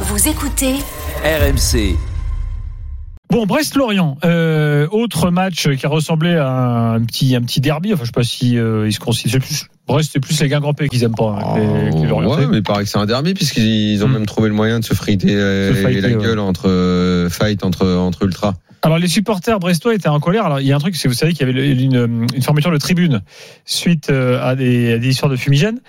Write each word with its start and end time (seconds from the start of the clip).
Vous 0.00 0.28
écoutez 0.28 0.74
RMC. 1.24 1.96
Bon, 3.30 3.44
Brest-Lorient, 3.46 4.18
euh, 4.24 4.86
autre 4.90 5.30
match 5.30 5.68
qui 5.74 5.84
a 5.86 5.88
ressemblé 5.88 6.34
à 6.36 6.48
un 6.92 7.00
petit, 7.04 7.34
un 7.34 7.42
petit 7.42 7.60
derby. 7.60 7.92
Enfin, 7.92 8.02
je 8.04 8.06
sais 8.06 8.12
pas 8.12 8.22
si 8.22 8.56
euh, 8.58 8.86
ils 8.86 8.92
se 8.92 9.00
considèrent 9.00 9.40
plus. 9.40 9.66
Brest, 9.88 10.10
c'est 10.12 10.20
plus 10.20 10.40
les 10.40 10.48
Guingampais 10.48 10.88
qu'ils 10.88 11.02
aiment 11.04 11.14
pas. 11.14 11.38
hein, 11.40 11.54
que 11.54 11.60
les- 11.60 11.90
que 11.90 11.96
les 12.02 12.06
Lorientais. 12.08 12.40
ouais, 12.42 12.46
mais 12.50 12.56
il 12.58 12.62
paraît 12.62 12.84
que 12.84 12.88
c'est 12.90 12.98
un 12.98 13.06
derby 13.06 13.34
puisqu'ils 13.34 14.02
ont 14.04 14.08
Hmm. 14.08 14.12
même 14.12 14.26
trouvé 14.26 14.48
le 14.48 14.54
moyen 14.54 14.80
de 14.80 14.84
se 14.84 14.94
friter 14.94 15.34
euh, 15.34 15.74
Se 15.74 15.80
fighter, 15.82 16.00
la 16.00 16.08
ouais. 16.08 16.22
gueule 16.22 16.38
entre 16.38 16.68
euh, 16.68 17.28
fight 17.28 17.64
entre 17.64 17.86
entre 17.94 18.24
ultra. 18.24 18.54
Alors 18.82 18.98
les 18.98 19.08
supporters 19.08 19.58
brestois 19.58 19.94
étaient 19.94 20.08
en 20.08 20.20
colère. 20.20 20.44
Alors 20.46 20.60
il 20.60 20.66
y 20.66 20.72
a 20.72 20.76
un 20.76 20.78
truc, 20.78 20.94
c'est 20.96 21.08
vous 21.08 21.14
savez 21.14 21.32
qu'il 21.32 21.46
y 21.46 21.50
avait 21.50 21.70
une, 21.72 22.26
une 22.34 22.42
fermeture 22.42 22.70
de 22.70 22.76
tribune 22.78 23.22
suite 23.64 24.10
euh, 24.10 24.40
à 24.44 24.54
des, 24.54 24.92
à 24.94 24.98
des 24.98 25.08
histoires 25.08 25.30
de 25.30 25.36
fumigène. 25.36 25.80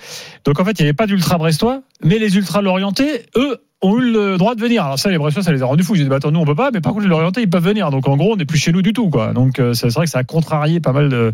Donc 0.45 0.59
en 0.59 0.65
fait 0.65 0.79
il 0.79 0.83
n'y 0.83 0.87
avait 0.87 0.95
pas 0.95 1.05
d'ultra 1.07 1.37
brestois, 1.37 1.81
mais 2.03 2.17
les 2.17 2.35
ultras 2.37 2.61
lorientais, 2.61 3.25
eux, 3.35 3.57
ont 3.83 3.97
eu 3.99 4.11
le 4.11 4.37
droit 4.37 4.55
de 4.55 4.61
venir. 4.61 4.83
Alors 4.83 4.97
ça 4.97 5.09
les 5.11 5.17
brestois 5.19 5.43
ça 5.43 5.51
les 5.51 5.61
a 5.61 5.65
rendus 5.65 5.83
fous. 5.83 5.93
Ils 5.95 5.99
disaient 5.99 6.09
bah, 6.09 6.15
attends 6.15 6.31
nous 6.31 6.39
on 6.39 6.45
peut 6.45 6.55
pas, 6.55 6.71
mais 6.73 6.81
par 6.81 6.93
contre 6.93 7.03
les 7.03 7.09
lorientais 7.09 7.43
ils 7.43 7.49
peuvent 7.49 7.63
venir. 7.63 7.91
Donc 7.91 8.07
en 8.07 8.17
gros 8.17 8.33
on 8.33 8.35
n'est 8.35 8.45
plus 8.45 8.57
chez 8.57 8.71
nous 8.71 8.81
du 8.81 8.91
tout 8.93 9.09
quoi. 9.09 9.33
Donc 9.33 9.59
euh, 9.59 9.73
c'est 9.73 9.87
vrai 9.93 10.05
que 10.05 10.11
ça 10.11 10.19
a 10.19 10.23
contrarié 10.23 10.79
pas 10.79 10.93
mal 10.93 11.09
de, 11.09 11.31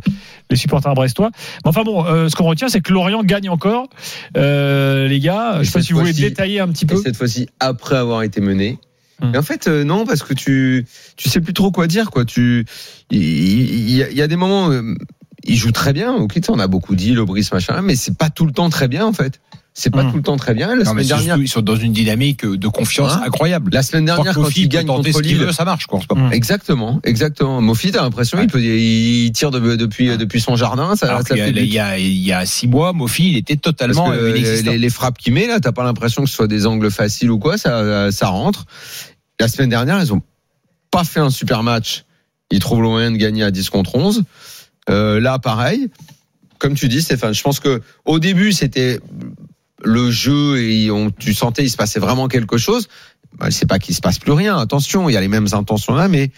les 0.49 0.55
supporters 0.57 0.93
brestois. 0.93 1.29
Mais 1.63 1.69
enfin 1.69 1.83
bon, 1.83 2.05
euh, 2.05 2.27
ce 2.29 2.35
qu'on 2.35 2.43
retient 2.45 2.67
c'est 2.67 2.81
que 2.81 2.91
Lorient 2.91 3.23
gagne 3.23 3.49
encore. 3.49 3.87
Euh, 4.35 5.07
les 5.07 5.19
gars, 5.19 5.59
je 5.59 5.63
sais 5.65 5.71
pas 5.79 5.81
si 5.81 5.93
vous 5.93 5.99
voulez 5.99 6.11
détailler 6.13 6.59
un 6.59 6.67
petit 6.67 6.83
Et 6.85 6.87
peu. 6.87 6.97
cette 6.97 7.15
fois-ci 7.15 7.47
après 7.59 7.95
avoir 7.95 8.23
été 8.23 8.41
mené. 8.41 8.77
Hmm. 9.21 9.35
Et 9.35 9.37
en 9.37 9.43
fait 9.43 9.67
non 9.67 10.05
parce 10.05 10.23
que 10.23 10.33
tu 10.33 10.85
tu 11.15 11.29
sais 11.29 11.39
plus 11.39 11.53
trop 11.53 11.71
quoi 11.71 11.87
dire 11.87 12.11
quoi. 12.11 12.25
Tu 12.25 12.65
il 13.09 13.89
y, 13.91 14.03
a- 14.03 14.09
il 14.09 14.17
y 14.17 14.21
a 14.21 14.27
des 14.27 14.35
moments 14.35 14.69
il 15.45 15.55
joue 15.57 15.71
très 15.71 15.93
bien. 15.93 16.13
Ok, 16.13 16.39
on 16.49 16.59
a 16.59 16.67
beaucoup 16.67 16.95
dit 16.95 17.11
Lobris 17.13 17.49
machin, 17.51 17.81
mais 17.81 17.95
c'est 17.95 18.17
pas 18.17 18.29
tout 18.29 18.45
le 18.45 18.51
temps 18.51 18.69
très 18.69 18.87
bien 18.87 19.05
en 19.05 19.13
fait. 19.13 19.39
C'est 19.75 19.89
pas 19.89 20.03
Hmm. 20.03 20.11
tout 20.11 20.17
le 20.17 20.21
temps 20.21 20.37
très 20.37 20.53
bien. 20.53 20.67
La 20.75 20.83
Non, 20.83 20.91
semaine 20.91 21.03
surtout, 21.03 21.23
dernière, 21.23 21.43
ils 21.43 21.47
sont 21.47 21.61
dans 21.61 21.75
une 21.75 21.93
dynamique 21.93 22.45
de 22.45 22.67
confiance 22.67 23.13
Hein 23.13 23.23
incroyable. 23.25 23.71
la 23.73 23.81
semaine 23.81 24.05
dernière 24.05 24.35
quand 24.35 24.47
gagnent 24.67 24.85
tenter 24.85 25.11
contre 25.11 25.23
Lille, 25.27 25.37
veut, 25.39 25.51
ça 25.51 25.65
marche, 25.65 25.87
quoi, 25.87 25.99
moment. 26.11 26.29
Hmm. 26.29 26.31
Exactement, 26.33 26.99
exactement. 27.03 27.59
Mofi, 27.59 27.91
t'as 27.91 28.03
l'impression 28.03 28.39
il 28.39 28.45
peut, 28.47 28.61
il 28.61 29.31
tire 29.31 29.49
de- 29.49 29.75
depuis 29.75 30.15
depuis 30.15 30.39
son 30.41 30.55
jardin, 30.55 30.95
ça, 30.95 31.07
Alors 31.07 31.19
ça 31.21 31.29
qu'il 31.29 31.37
y 31.37 31.41
a- 31.41 31.45
fait 31.45 31.51
il 31.53 31.73
y, 31.73 31.79
a, 31.79 31.97
il 31.97 32.19
y 32.19 32.31
a 32.31 32.45
six 32.45 32.67
mois, 32.67 32.93
Mofi, 32.93 33.31
il 33.31 33.37
était 33.37 33.55
Parce 33.55 33.75
totalement 33.75 34.11
que 34.11 34.15
euh, 34.15 34.29
inexistant. 34.37 34.71
les, 34.73 34.77
les 34.77 34.89
frappes 34.91 35.17
qu'il 35.17 35.33
met 35.33 35.47
là, 35.47 35.59
t'as 35.59 35.71
pas 35.71 35.83
l'impression 35.83 36.23
que 36.23 36.29
ce 36.29 36.35
soit 36.35 36.47
des 36.47 36.67
angles 36.67 36.91
faciles 36.91 37.31
ou 37.31 37.39
quoi, 37.39 37.57
ça, 37.57 38.11
ça 38.11 38.27
rentre. 38.27 38.65
La 39.39 39.47
semaine 39.47 39.69
dernière, 39.69 39.99
ils 39.99 40.13
ont 40.13 40.21
pas 40.91 41.03
fait 41.03 41.19
un 41.19 41.31
super 41.31 41.63
match. 41.63 42.05
Ils 42.51 42.59
trouvent 42.59 42.83
le 42.83 42.89
moyen 42.89 43.09
de 43.09 43.17
gagner 43.17 43.41
à 43.43 43.49
10 43.49 43.71
contre 43.71 43.95
11. 43.95 44.21
Euh, 44.89 45.19
là, 45.19 45.39
pareil. 45.39 45.89
Comme 46.59 46.75
tu 46.75 46.87
dis, 46.87 47.01
Stéphane, 47.01 47.33
je 47.33 47.41
pense 47.41 47.59
que 47.59 47.81
au 48.05 48.19
début, 48.19 48.51
c'était 48.51 48.99
le 49.83 50.11
jeu 50.11 50.61
et 50.61 50.91
on, 50.91 51.11
tu 51.11 51.33
sentais 51.33 51.63
il 51.63 51.69
se 51.69 51.77
passait 51.77 51.99
vraiment 51.99 52.27
quelque 52.27 52.57
chose. 52.57 52.87
Bah, 53.37 53.51
c'est 53.51 53.65
pas 53.65 53.79
qu'il 53.79 53.95
se 53.95 54.01
passe 54.01 54.19
plus 54.19 54.31
rien. 54.31 54.57
Attention, 54.57 55.09
il 55.09 55.13
y 55.13 55.17
a 55.17 55.21
les 55.21 55.27
mêmes 55.27 55.47
intentions 55.53 55.93
là, 55.93 56.07
mais 56.07 56.31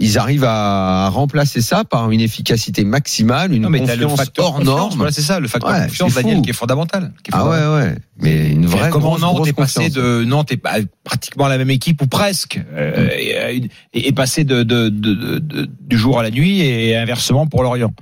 ils 0.00 0.18
arrivent 0.18 0.44
à 0.44 1.08
remplacer 1.08 1.60
ça 1.60 1.84
par 1.84 2.10
une 2.10 2.20
efficacité 2.20 2.84
maximale, 2.84 3.52
une 3.52 3.62
Non, 3.62 3.70
mais 3.70 3.78
le 3.80 3.86
confiance 3.86 4.16
facteur 4.18 4.44
hors 4.46 4.64
norme. 4.64 4.94
Voilà, 4.96 5.12
c'est 5.12 5.22
ça, 5.22 5.38
le 5.38 5.46
facteur 5.46 5.70
Ouais, 5.72 5.86
confiance. 5.86 6.14
Daniel, 6.14 6.42
qui 6.42 6.50
est 6.50 6.54
fondamental. 6.54 7.12
qui 7.22 7.30
est 7.30 7.34
Ah 7.34 7.38
fondamental. 7.40 7.70
ouais, 7.70 7.84
ouais. 7.90 7.98
Mais 8.20 8.50
une 8.50 8.66
vraie 8.66 8.90
Comment 8.90 9.10
grosse, 9.10 9.20
Nantes 9.20 9.36
grosse 9.36 9.48
est 9.48 9.52
passé 9.52 9.90
de 9.90 10.24
Nantes 10.24 10.50
est 10.50 10.56
pas- 10.56 10.78
pratiquement 11.04 11.46
la 11.46 11.58
même 11.58 11.70
équipe 11.70 12.02
ou 12.02 12.06
presque 12.08 12.60
euh, 12.74 13.08
et, 13.16 13.70
et 13.92 14.08
est 14.08 14.12
passé 14.12 14.42
de, 14.44 14.62
de, 14.64 14.88
de, 14.88 15.14
de- 15.14 15.38
de- 15.38 15.70
du 15.80 15.96
jour 15.96 16.18
à 16.18 16.22
la 16.24 16.30
nuit 16.30 16.60
et 16.60 16.96
inversement 16.96 17.46
pour 17.46 17.62
Lorient. 17.62 17.92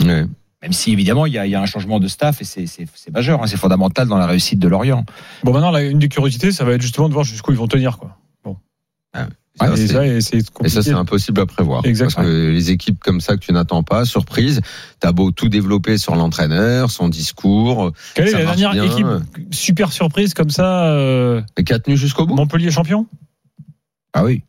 Ouais. 0.00 0.24
Même 0.60 0.72
si 0.72 0.92
évidemment 0.92 1.26
il 1.26 1.32
y 1.34 1.38
a, 1.38 1.46
il 1.46 1.50
y 1.50 1.54
a 1.54 1.60
un 1.62 1.66
changement 1.66 2.00
de 2.00 2.08
staff 2.08 2.40
et 2.40 2.44
c'est 2.44 2.66
c'est 2.66 2.86
c'est 2.92 3.12
majeur, 3.12 3.40
hein, 3.40 3.46
c'est 3.46 3.56
fondamental 3.56 4.08
dans 4.08 4.18
la 4.18 4.26
réussite 4.26 4.58
de 4.58 4.66
Lorient. 4.66 5.04
Bon 5.44 5.52
maintenant 5.52 5.70
là, 5.70 5.82
une 5.82 6.00
des 6.00 6.08
curiosités 6.08 6.50
ça 6.50 6.64
va 6.64 6.72
être 6.72 6.82
justement 6.82 7.08
de 7.08 7.12
voir 7.14 7.24
jusqu'où 7.24 7.52
ils 7.52 7.58
vont 7.58 7.68
tenir 7.68 7.98
quoi. 7.98 8.16
Ça, 9.60 9.72
et 9.74 9.86
ça, 9.88 10.06
et 10.06 10.20
c'est 10.20 10.36
Et 10.38 10.42
compliqué. 10.44 10.74
ça, 10.74 10.82
c'est 10.82 10.92
impossible 10.92 11.40
à 11.40 11.46
prévoir. 11.46 11.84
Exactement. 11.84 12.22
Parce 12.24 12.34
que 12.36 12.50
les 12.50 12.70
équipes 12.70 13.00
comme 13.00 13.20
ça 13.20 13.34
que 13.34 13.40
tu 13.40 13.52
n'attends 13.52 13.82
pas, 13.82 14.04
surprise, 14.04 14.60
t'as 15.00 15.12
beau 15.12 15.30
tout 15.32 15.48
développer 15.48 15.98
sur 15.98 16.14
l'entraîneur, 16.14 16.90
son 16.90 17.08
discours, 17.08 17.92
Quelle 18.14 18.28
est 18.28 18.32
la 18.32 18.44
dernière 18.54 18.72
bien. 18.72 18.84
équipe 18.84 19.06
super 19.52 19.92
surprise 19.92 20.34
comme 20.34 20.50
ça 20.50 20.86
euh, 20.90 21.42
qui 21.66 21.72
a 21.72 21.78
tenu 21.78 21.96
jusqu'au 21.96 22.26
bout. 22.26 22.34
Montpellier 22.36 22.70
champion? 22.70 23.06
Ah 24.12 24.24
oui. 24.24 24.42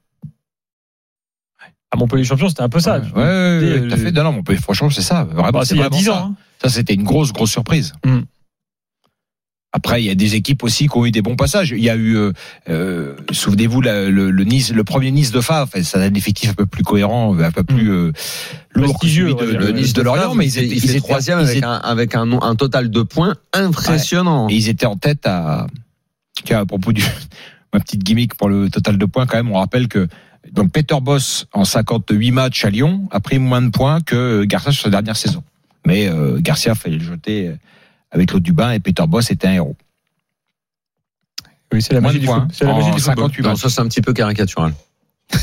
À 1.92 1.98
Montpellier 1.98 2.24
champion, 2.24 2.50
c'était 2.50 2.62
un 2.62 2.70
peu 2.70 2.80
ça. 2.80 3.00
Ouais, 3.00 3.08
ouais, 3.16 3.60
ouais, 3.82 3.88
tout 3.88 3.94
à 3.94 3.98
fait. 3.98 4.12
Non, 4.12 4.24
non, 4.26 4.36
on 4.38 4.44
peut, 4.44 4.56
franchement, 4.58 4.92
c'est 4.92 5.02
ça. 5.02 5.24
Vraiment, 5.24 5.50
Bah, 5.52 5.60
c'est 5.64 5.70
c'est 5.70 5.76
il 5.76 5.80
y 5.80 5.82
a 5.82 5.90
vraiment 5.90 5.98
10 5.98 6.06
ça. 6.06 6.14
ans. 6.14 6.28
hein. 6.32 6.36
Ça, 6.62 6.70
c'était 6.70 6.94
une 6.94 7.04
grosse, 7.04 7.34
grosse 7.34 7.50
surprise. 7.52 7.94
Hmm. 8.06 8.20
Après, 9.72 10.02
il 10.02 10.08
y 10.08 10.10
a 10.10 10.16
des 10.16 10.34
équipes 10.34 10.64
aussi 10.64 10.88
qui 10.88 10.98
ont 10.98 11.06
eu 11.06 11.12
des 11.12 11.22
bons 11.22 11.36
passages. 11.36 11.70
Il 11.78 11.84
y 11.84 11.92
a 11.92 11.96
eu, 11.96 12.16
euh, 12.18 12.32
euh, 12.70 13.16
souvenez-vous, 13.32 13.82
le, 13.82 14.10
le 14.10 14.44
Nice, 14.44 14.72
le 14.74 14.84
premier 14.84 15.12
Nice 15.12 15.32
de 15.32 15.42
Favre. 15.42 15.70
Enfin, 15.72 15.84
ça 15.84 16.00
a 16.00 16.06
un 16.06 16.14
effectif 16.16 16.50
un 16.50 16.54
peu 16.54 16.66
plus 16.66 16.84
cohérent, 16.84 17.38
un 17.40 17.52
peu 17.52 17.64
plus 17.64 17.92
euh, 17.92 18.12
lourd 18.74 18.98
que 19.00 19.08
celui 19.08 19.36
de, 19.36 19.72
Nice 19.72 19.94
de 19.94 20.02
Lorient, 20.02 20.34
mais 20.34 20.48
ils 20.48 20.58
étaient, 20.58 20.68
il 20.68 20.84
ils 20.84 20.90
étaient 20.90 21.00
troisième 21.00 21.38
avec, 21.38 21.58
étaient- 21.58 21.66
un, 21.66 21.74
avec 21.76 22.16
un, 22.16 22.32
un 22.42 22.56
total 22.56 22.90
de 22.90 23.02
points 23.04 23.36
impressionnant. 23.54 24.50
et 24.50 24.56
ils 24.56 24.70
étaient 24.70 24.88
en 24.88 24.96
tête 24.98 25.26
à. 25.28 25.68
Tiens, 26.46 26.62
à 26.62 26.66
propos 26.66 26.92
du 26.92 27.04
ma 27.74 27.80
petite 27.80 28.04
gimmick 28.04 28.34
pour 28.36 28.50
le 28.50 28.70
total 28.72 28.98
de 28.98 29.06
points, 29.06 29.28
quand 29.28 29.38
même, 29.38 29.52
on 29.52 29.60
rappelle 29.60 29.88
que 29.88 30.08
donc 30.52 30.72
Peter 30.72 30.96
Boss 31.00 31.46
en 31.54 31.64
58 31.64 32.32
matchs 32.32 32.66
à 32.66 32.72
Lyon 32.72 33.08
a 33.12 33.20
pris 33.20 33.38
moins 33.38 33.62
de 33.62 33.70
points 33.70 34.02
que 34.02 34.46
Garcia 34.46 34.72
sur 34.72 34.84
sa 34.86 34.90
dernière 34.90 35.16
saison. 35.18 35.44
Mais 35.86 36.08
euh, 36.08 36.40
Garcia 36.42 36.74
fallait 36.74 36.98
le 36.98 37.04
jeter 37.04 37.52
avec 38.12 38.32
l'eau 38.32 38.40
du 38.40 38.54
bain 38.54 38.72
et 38.72 38.80
Peter 38.80 39.04
Boss 39.08 39.32
était 39.32 39.48
un 39.48 39.54
héros. 39.54 39.76
Oui, 41.72 41.82
c'est 41.82 41.94
la 41.94 42.02
magie 42.02 42.20
du. 42.20 42.28
C'est 42.52 42.66
la 42.66 42.74
magie 42.74 42.92
du 42.92 43.00
football. 43.00 43.26
58 43.32 43.44
Non, 43.44 43.50
matchs. 43.50 43.60
ça 43.62 43.70
c'est 43.70 43.82
un 43.82 43.88
petit 43.88 44.02
peu 44.02 44.14
caricatural. 44.14 44.74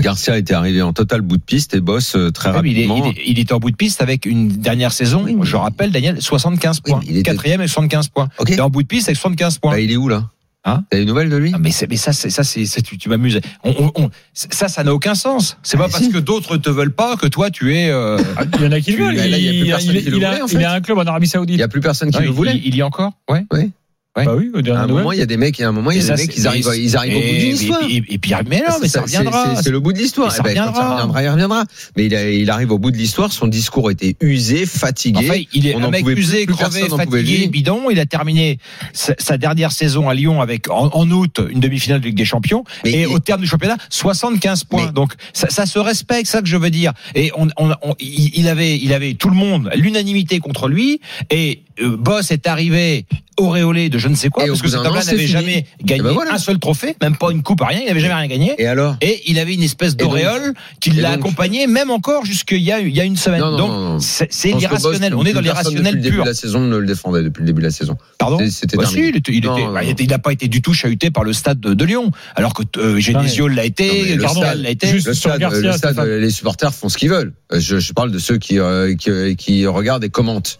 Garcia 0.00 0.36
était 0.38 0.54
arrivé 0.54 0.82
en 0.82 0.92
total 0.92 1.20
bout 1.20 1.36
de 1.36 1.42
piste 1.42 1.74
et 1.74 1.80
Boss 1.80 2.16
euh, 2.16 2.30
très 2.30 2.50
Ouais, 2.50 2.62
mais 2.62 2.70
il, 2.70 2.78
est, 2.80 2.86
rapidement. 2.86 3.12
il, 3.24 3.38
est, 3.38 3.42
il 3.42 3.54
en 3.54 3.58
bout 3.58 3.70
de 3.70 3.76
piste 3.76 4.00
avec 4.02 4.26
une 4.26 4.48
dernière 4.48 4.90
saison, 4.92 5.22
Oui, 5.24 5.34
mais- 5.34 5.44
je 5.46 5.54
rappelle 5.56 5.92
Daniel, 5.92 6.20
75 6.20 6.80
Oui, 6.84 6.90
points. 6.92 7.00
il 7.04 7.10
était- 7.18 7.22
Quatrième 7.30 7.60
avec 7.60 7.70
75 7.70 8.08
points. 8.08 8.28
Ok. 8.38 8.48
Il 8.50 8.54
est 8.58 8.60
en 8.60 8.70
bout 8.70 8.82
de 8.82 8.88
piste 8.88 9.08
avec 9.08 9.16
75 9.18 9.58
points. 9.58 9.72
Bah, 9.72 9.80
il 9.80 9.90
est 9.92 9.96
où 9.96 10.08
là? 10.08 10.28
Hein 10.64 10.84
T'as 10.90 10.98
des 10.98 11.04
nouvelles 11.04 11.28
de 11.28 11.36
lui? 11.36 11.50
Non, 11.50 11.58
mais, 11.60 11.72
ça, 11.72 11.86
c'est, 12.12 12.30
ça, 12.30 12.44
c'est, 12.44 12.64
tu, 12.82 12.96
tu 12.96 13.08
m'amuses. 13.08 13.40
On, 13.64 13.70
on- 13.96 14.04
on- 14.04 14.10
ça, 14.32 14.68
ça 14.68 14.84
n'a 14.84 14.94
aucun 14.94 15.14
sens. 15.16 15.56
C'est 15.64 15.76
pas 15.76 15.86
Ah, 15.86 15.88
parce 15.90 16.04
si. 16.04 16.12
que 16.12 16.18
d'autres 16.18 16.56
te 16.56 16.70
veulent 16.70 16.94
pas 16.94 17.16
que 17.16 17.26
toi, 17.26 17.50
tu 17.50 17.74
es. 17.74 17.90
euh, 17.90 18.16
Ah, 18.36 18.44
Il 18.58 18.62
y 18.62 18.66
en 18.68 18.72
a 18.72 18.80
qui 18.80 18.92
veulent. 18.92 19.14
il 19.14 19.18
y 19.18 19.72
a 19.72 19.78
plus 19.78 19.88
Il, 19.90 19.96
il- 19.96 20.14
il 20.16 20.24
a, 20.24 20.38
il 20.48 20.64
un 20.64 20.80
club 20.80 20.98
en 20.98 21.02
Arabie 21.04 21.26
Il 21.26 21.30
Saoudite. 21.30 21.58
y 21.58 21.62
a 21.62 21.68
plus 21.68 21.80
personne 21.80 22.10
qui 22.12 22.18
le 22.20 22.26
il, 22.26 22.30
voulait. 22.30 22.54
il, 22.56 22.66
il 22.68 22.76
y 22.76 22.82
a 22.82 22.86
encore. 22.86 23.12
Ouais. 23.28 23.44
ouais. 23.52 23.70
Bah 24.14 24.34
oui, 24.36 24.50
À 24.54 24.58
un 24.58 24.62
nouvelles. 24.62 24.88
moment, 24.88 25.12
il 25.12 25.18
y 25.20 25.22
a 25.22 25.26
des 25.26 25.38
mecs, 25.38 25.58
et 25.58 25.64
à 25.64 25.70
un 25.70 25.72
moment, 25.72 25.90
il 25.90 25.96
y 25.96 26.00
a 26.00 26.02
ça, 26.02 26.14
des 26.16 26.26
mecs, 26.26 26.36
ils 26.36 26.46
arrivent, 26.46 26.68
ils 26.76 26.96
arrivent 26.98 27.16
au 27.16 27.20
bout 27.20 27.26
de 27.26 27.32
l'histoire. 27.32 27.80
et, 27.88 27.94
et, 27.96 28.04
et 28.10 28.18
puis, 28.18 28.32
mais 28.46 28.58
non, 28.58 28.74
mais 28.82 28.88
ça 28.88 29.02
C'est- 29.06 29.16
reviendra. 29.18 29.62
C'est 29.62 29.70
le 29.70 29.80
bout 29.80 29.94
de 29.94 29.98
l'histoire. 29.98 30.28
Mais 30.28 30.36
ça 30.36 30.42
Eh 30.50 30.54
ben, 30.54 30.74
ça 30.74 30.90
reviendra, 30.90 31.22
il 31.22 31.28
reviendra. 31.30 31.64
Mais 31.96 32.04
il, 32.06 32.14
a- 32.14 32.30
il 32.30 32.50
arrive 32.50 32.72
au 32.72 32.78
bout 32.78 32.90
de 32.90 32.98
l'histoire. 32.98 33.32
Son 33.32 33.46
discours 33.46 33.90
était 33.90 34.14
usé, 34.20 34.66
fatigué. 34.66 35.30
Enfin, 35.30 35.40
il 35.54 35.66
est 35.66 35.74
On 35.74 35.80
un 35.80 35.84
en 35.84 35.90
mec 35.90 36.02
pouvait 36.02 36.12
usé, 36.14 36.44
plus 36.44 36.54
crevé, 36.54 36.88
fatigué, 36.90 37.46
bidon. 37.48 37.88
Il 37.90 37.98
a 38.00 38.04
terminé 38.04 38.58
sa, 38.92 39.14
sa 39.18 39.38
dernière 39.38 39.72
saison 39.72 40.10
à 40.10 40.14
Lyon 40.14 40.42
avec 40.42 40.68
en, 40.68 40.90
en 40.92 41.10
août 41.10 41.40
une 41.50 41.60
demi-finale 41.60 42.00
de 42.00 42.06
Ligue 42.06 42.16
des 42.18 42.26
Champions 42.26 42.64
Mais 42.84 42.90
et 42.92 43.00
il- 43.02 43.06
au 43.06 43.18
terme 43.18 43.40
du 43.40 43.46
championnat 43.46 43.78
75 43.88 44.64
points. 44.64 44.86
Mais- 44.88 44.92
Donc 44.92 45.14
ça, 45.32 45.48
ça 45.48 45.64
se 45.64 45.78
respecte, 45.78 46.26
ça 46.26 46.42
que 46.42 46.48
je 46.48 46.58
veux 46.58 46.68
dire. 46.70 46.92
Et 47.14 47.30
on, 47.38 47.48
on, 47.56 47.70
on- 47.80 47.94
il 47.98 48.30
il 48.34 48.48
avait, 48.48 48.76
il 48.76 48.92
avait 48.92 49.14
tout 49.14 49.30
le 49.30 49.36
monde, 49.36 49.70
l'unanimité 49.74 50.38
contre 50.38 50.68
lui. 50.68 51.00
Et 51.30 51.62
euh, 51.80 51.96
Boss 51.96 52.30
est 52.30 52.46
arrivé 52.46 53.06
auréolé 53.38 53.88
de 53.88 53.96
je 53.96 54.08
ne 54.08 54.14
sais 54.14 54.28
quoi 54.28 54.44
Et 54.44 54.48
parce 54.48 54.60
que 54.60 54.68
cet 54.68 54.80
homme-là 54.80 55.02
n'avait 55.04 55.26
jamais 55.26 55.64
gagné 55.82 56.00
Et 56.00 56.04
ben 56.04 56.12
voilà. 56.12 56.34
un 56.34 56.38
seul 56.38 56.58
trophée, 56.58 56.94
même 57.00 57.16
pas 57.16 57.30
une 57.32 57.42
coupe, 57.42 57.62
rien. 57.62 57.80
Il 57.80 57.86
n'avait 57.86 57.98
jamais 58.00 58.12
rien 58.14 58.26
gagné. 58.26 58.54
Et 58.58 58.66
alors? 58.66 58.96
Et 59.00 59.22
il 59.26 59.38
avait 59.38 59.54
une 59.54 59.62
espèce 59.62 59.96
d'auréole 59.96 60.52
qui 60.80 60.90
l'a 60.90 61.12
accompagné, 61.12 61.66
même 61.66 61.90
encore 61.90 62.26
jusqu'il 62.26 62.58
y 62.58 62.64
y 62.64 63.00
a 63.00 63.04
une 63.04 63.16
semaine. 63.16 63.40
Non, 63.40 63.50
non, 63.56 63.92
Donc, 63.94 64.02
c'est 64.02 64.52
Boss, 64.52 64.62
irrationnel. 64.62 65.14
On 65.14 65.24
est 65.24 65.32
dans 65.32 65.40
l'irrationnel 65.40 65.82
Depuis 65.84 65.96
le 65.96 66.02
début 66.02 66.14
pur. 66.16 66.24
de 66.24 66.28
la 66.28 66.34
saison, 66.34 66.60
ne 66.60 66.76
le 66.76 66.86
défendait 66.86 67.22
depuis 67.22 67.40
le 67.40 67.46
début 67.46 67.62
de 67.62 67.66
la 67.66 67.72
saison. 67.72 67.96
Pardon 68.18 68.38
C'était 68.50 68.76
Bah 68.76 68.84
si, 68.86 68.98
il 68.98 69.16
était- 69.16 69.32
non, 69.40 69.72
bah, 69.72 69.82
était- 69.82 70.04
n'a 70.06 70.18
pas 70.18 70.32
été 70.32 70.46
du 70.48 70.60
tout 70.60 70.74
chahuté 70.74 71.10
par 71.10 71.24
le 71.24 71.32
stade 71.32 71.58
de, 71.58 71.72
de 71.72 71.84
Lyon, 71.86 72.10
alors 72.36 72.52
que 72.52 72.62
euh, 72.76 73.00
Genesio 73.00 73.48
l'a 73.48 73.64
été, 73.64 74.18
Cardinal 74.20 74.60
l'a 74.60 74.70
été. 74.70 74.88
juste- 74.88 75.06
Le 75.06 75.14
sur 75.14 75.30
stade, 75.30 75.40
Garcia, 75.40 75.60
le 75.62 75.72
stade, 75.72 75.92
Stéphane. 75.94 76.18
les 76.20 76.30
supporters 76.30 76.74
font 76.74 76.90
ce 76.90 76.98
qu'ils 76.98 77.08
veulent. 77.10 77.32
Euh, 77.52 77.60
Je, 77.60 77.78
je 77.78 77.92
parle 77.94 78.12
de 78.12 78.18
ceux 78.18 78.36
qui, 78.36 78.58
euh, 78.58 78.94
qui, 78.94 79.36
qui 79.36 79.66
regardent 79.66 80.04
et 80.04 80.10
commentent. 80.10 80.58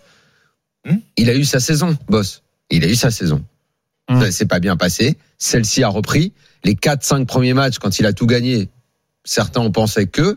Hmm 0.86 0.98
Il 1.16 1.30
a 1.30 1.34
eu 1.34 1.44
sa 1.44 1.60
saison, 1.60 1.96
boss. 2.08 2.42
Il 2.70 2.84
a 2.84 2.88
eu 2.88 2.94
sa 2.94 3.10
saison. 3.10 3.44
Hmm. 4.08 4.20
Ça 4.20 4.32
s'est 4.32 4.46
pas 4.46 4.60
bien 4.60 4.76
passé. 4.76 5.16
Celle-ci 5.38 5.82
a 5.82 5.88
repris. 5.88 6.32
Les 6.64 6.74
4-5 6.74 7.26
premiers 7.26 7.54
matchs, 7.54 7.78
quand 7.78 7.98
il 7.98 8.06
a 8.06 8.12
tout 8.12 8.26
gagné, 8.26 8.68
certains 9.24 9.60
ont 9.60 9.72
pensé 9.72 10.06
que. 10.06 10.36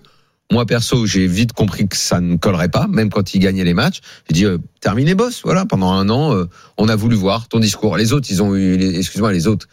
Moi, 0.52 0.66
perso, 0.68 1.08
j'ai 1.08 1.26
vite 1.26 1.54
compris 1.54 1.88
que 1.88 1.98
ça 1.98 2.22
ne 2.22 2.36
collerait 2.36 2.70
pas, 2.70 2.88
même 2.88 3.10
quand 3.10 3.34
il 3.34 3.40
gagnait 3.40 3.64
les 3.64 3.74
matchs. 3.74 4.02
J'ai 4.30 4.34
dit, 4.34 4.46
euh, 4.46 4.60
terminé, 4.80 5.16
boss. 5.16 5.42
Voilà, 5.44 5.66
pendant 5.66 5.92
un 5.92 6.08
an, 6.10 6.36
euh, 6.36 6.48
on 6.78 6.88
a 6.88 6.96
voulu 6.96 7.16
voir 7.16 7.48
ton 7.48 7.60
discours. 7.60 7.98
Les 7.98 8.14
autres, 8.14 8.28
ils 8.30 8.44
ont 8.44 8.56
eu, 8.56 8.96
excuse-moi, 8.96 9.34
les 9.34 9.48
autres 9.48 9.68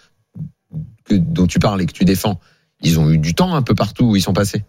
que, 1.04 1.14
dont 1.14 1.46
tu 1.46 1.58
parles 1.58 1.82
et 1.82 1.86
que 1.86 1.92
tu 1.92 2.06
défends, 2.06 2.40
ils 2.80 2.98
ont 2.98 3.10
eu 3.10 3.19
du 3.19 3.34
temps 3.34 3.54
un 3.54 3.60
peu 3.60 3.74
partout 3.74 4.04
où 4.06 4.16
ils 4.16 4.22
sont 4.22 4.32
passés. 4.32 4.64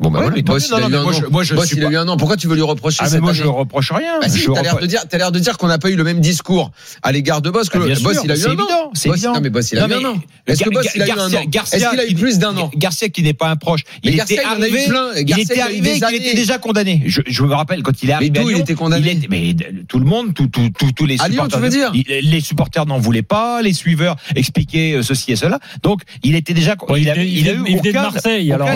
Bon, 0.00 0.10
bah 0.10 0.20
Ouais, 0.20 0.24
voilà. 0.26 0.36
mais 0.36 0.42
tant 0.44 0.52
Boss, 0.52 0.62
mieux. 0.62 0.68
il 0.68 0.74
a 0.74 0.80
Non, 0.80 0.82
eu 0.82 0.86
un 0.86 0.98
mais 0.98 1.02
moi, 1.04 1.12
an. 1.12 1.20
je- 1.20 1.26
moi, 1.26 1.42
je 1.42 1.54
Boss, 1.56 1.66
suis 1.66 1.76
il 1.76 1.82
a 1.82 1.86
pas- 1.86 1.92
eu 1.92 1.96
un 1.96 2.06
an. 2.06 2.16
Pourquoi 2.16 2.36
tu 2.36 2.46
veux 2.46 2.54
lui 2.54 2.62
reprocher 2.62 2.98
Ah, 3.02 3.08
mais 3.12 3.18
moi, 3.18 3.30
année 3.30 3.38
je 3.40 3.44
reproche 3.48 3.90
rien. 3.90 4.20
Bah 4.20 4.28
si, 4.28 4.46
t'as 4.46 4.62
l'air 4.62 4.74
repro- 4.76 4.80
de 4.82 4.86
dire, 4.86 5.00
t'as 5.08 5.18
l'air 5.18 5.32
de 5.32 5.38
dire 5.40 5.58
qu'on 5.58 5.66
n'a 5.66 5.78
pas 5.78 5.90
eu 5.90 5.96
le 5.96 6.04
même 6.04 6.20
discours 6.20 6.70
à 7.02 7.10
l'égard 7.10 7.42
de 7.42 7.50
Boss 7.50 7.68
que 7.68 7.78
Ah, 7.78 7.80
le 7.84 7.94
Boss, 8.00 8.12
sûr, 8.14 8.22
il 8.24 8.30
a 8.30 8.34
eu 8.34 8.38
c'est 8.38 8.46
un 8.46 8.50
an. 8.50 8.52
évident, 8.52 8.90
c'est 8.94 9.08
Boss- 9.08 9.16
évident. 9.18 9.32
Non, 9.34 9.40
mais 9.40 9.50
Boss, 9.50 9.72
il 9.72 9.78
a 9.78 9.80
Non, 9.80 9.88
eu 9.88 9.92
un 9.94 9.98
mais 9.98 10.06
an. 10.06 10.22
Est-ce 10.46 10.62
que 10.62 10.70
Boss, 10.70 10.86
il 10.94 11.02
a 11.02 11.06
eu 11.08 11.10
un 11.10 11.26
an 11.34 11.42
Garcia 11.48 11.78
Est-ce 11.78 11.90
qu'il 11.90 11.98
a 12.00 12.04
eu 12.04 12.08
qui- 12.08 12.14
plus 12.14 12.38
d'un 12.38 12.56
an 12.56 12.70
Garcia 12.76 13.08
qui 13.08 13.22
n'est 13.24 13.32
pas 13.34 13.48
un 13.50 13.56
proche. 13.56 13.80
Mais 14.04 14.12
Il 14.12 14.16
Garcia, 14.18 14.36
était 14.36 14.44
il 14.44 14.48
en 14.48 14.50
a 14.52 14.58
eu 14.68 14.70
arrivé. 14.70 14.84
plein. 14.88 15.08
Il 15.16 15.24
Garcia, 15.24 15.42
était 15.42 15.54
il 15.54 15.58
eu 15.58 15.62
arrivé, 15.62 15.90
années. 16.04 16.16
était 16.28 16.34
déjà 16.36 16.58
condamné. 16.58 17.02
Je, 17.06 17.20
me 17.42 17.54
rappelle 17.54 17.82
quand 17.82 18.00
il 18.00 18.10
est 18.10 18.12
arrivé. 18.12 18.30
d'où 18.38 18.48
à 18.48 18.52
il 18.52 18.58
était 18.60 18.74
condamné 18.74 19.18
mais 19.28 19.56
tout 19.88 19.98
le 19.98 20.04
monde, 20.04 20.32
tous 20.32 21.06
les 21.06 21.18
supporters. 21.18 21.58
tu 21.58 21.62
veux 21.64 21.68
dire 21.70 21.90
il- 21.92 22.30
les 22.30 22.40
supporters 22.40 22.86
n'en 22.86 22.98
voulaient 23.00 23.22
pas, 23.22 23.62
les 23.62 23.72
suiveurs 23.72 24.14
expliquaient 24.36 24.92
euh, 24.98 25.02
ceci 25.02 25.32
et 25.32 25.36
cela. 25.36 25.58
Donc, 25.82 26.02
il 26.22 26.36
était 26.36 26.54
déjà. 26.54 26.76
Il, 26.96 27.02
il 27.02 27.10
a, 27.10 27.14
venait- 27.14 27.26
il 27.26 27.38
il 27.38 27.48
eu 27.48 27.54
venait 27.56 27.80
de 27.80 27.88
aucun, 27.88 28.02
Marseille, 28.02 28.52
alors, 28.52 28.68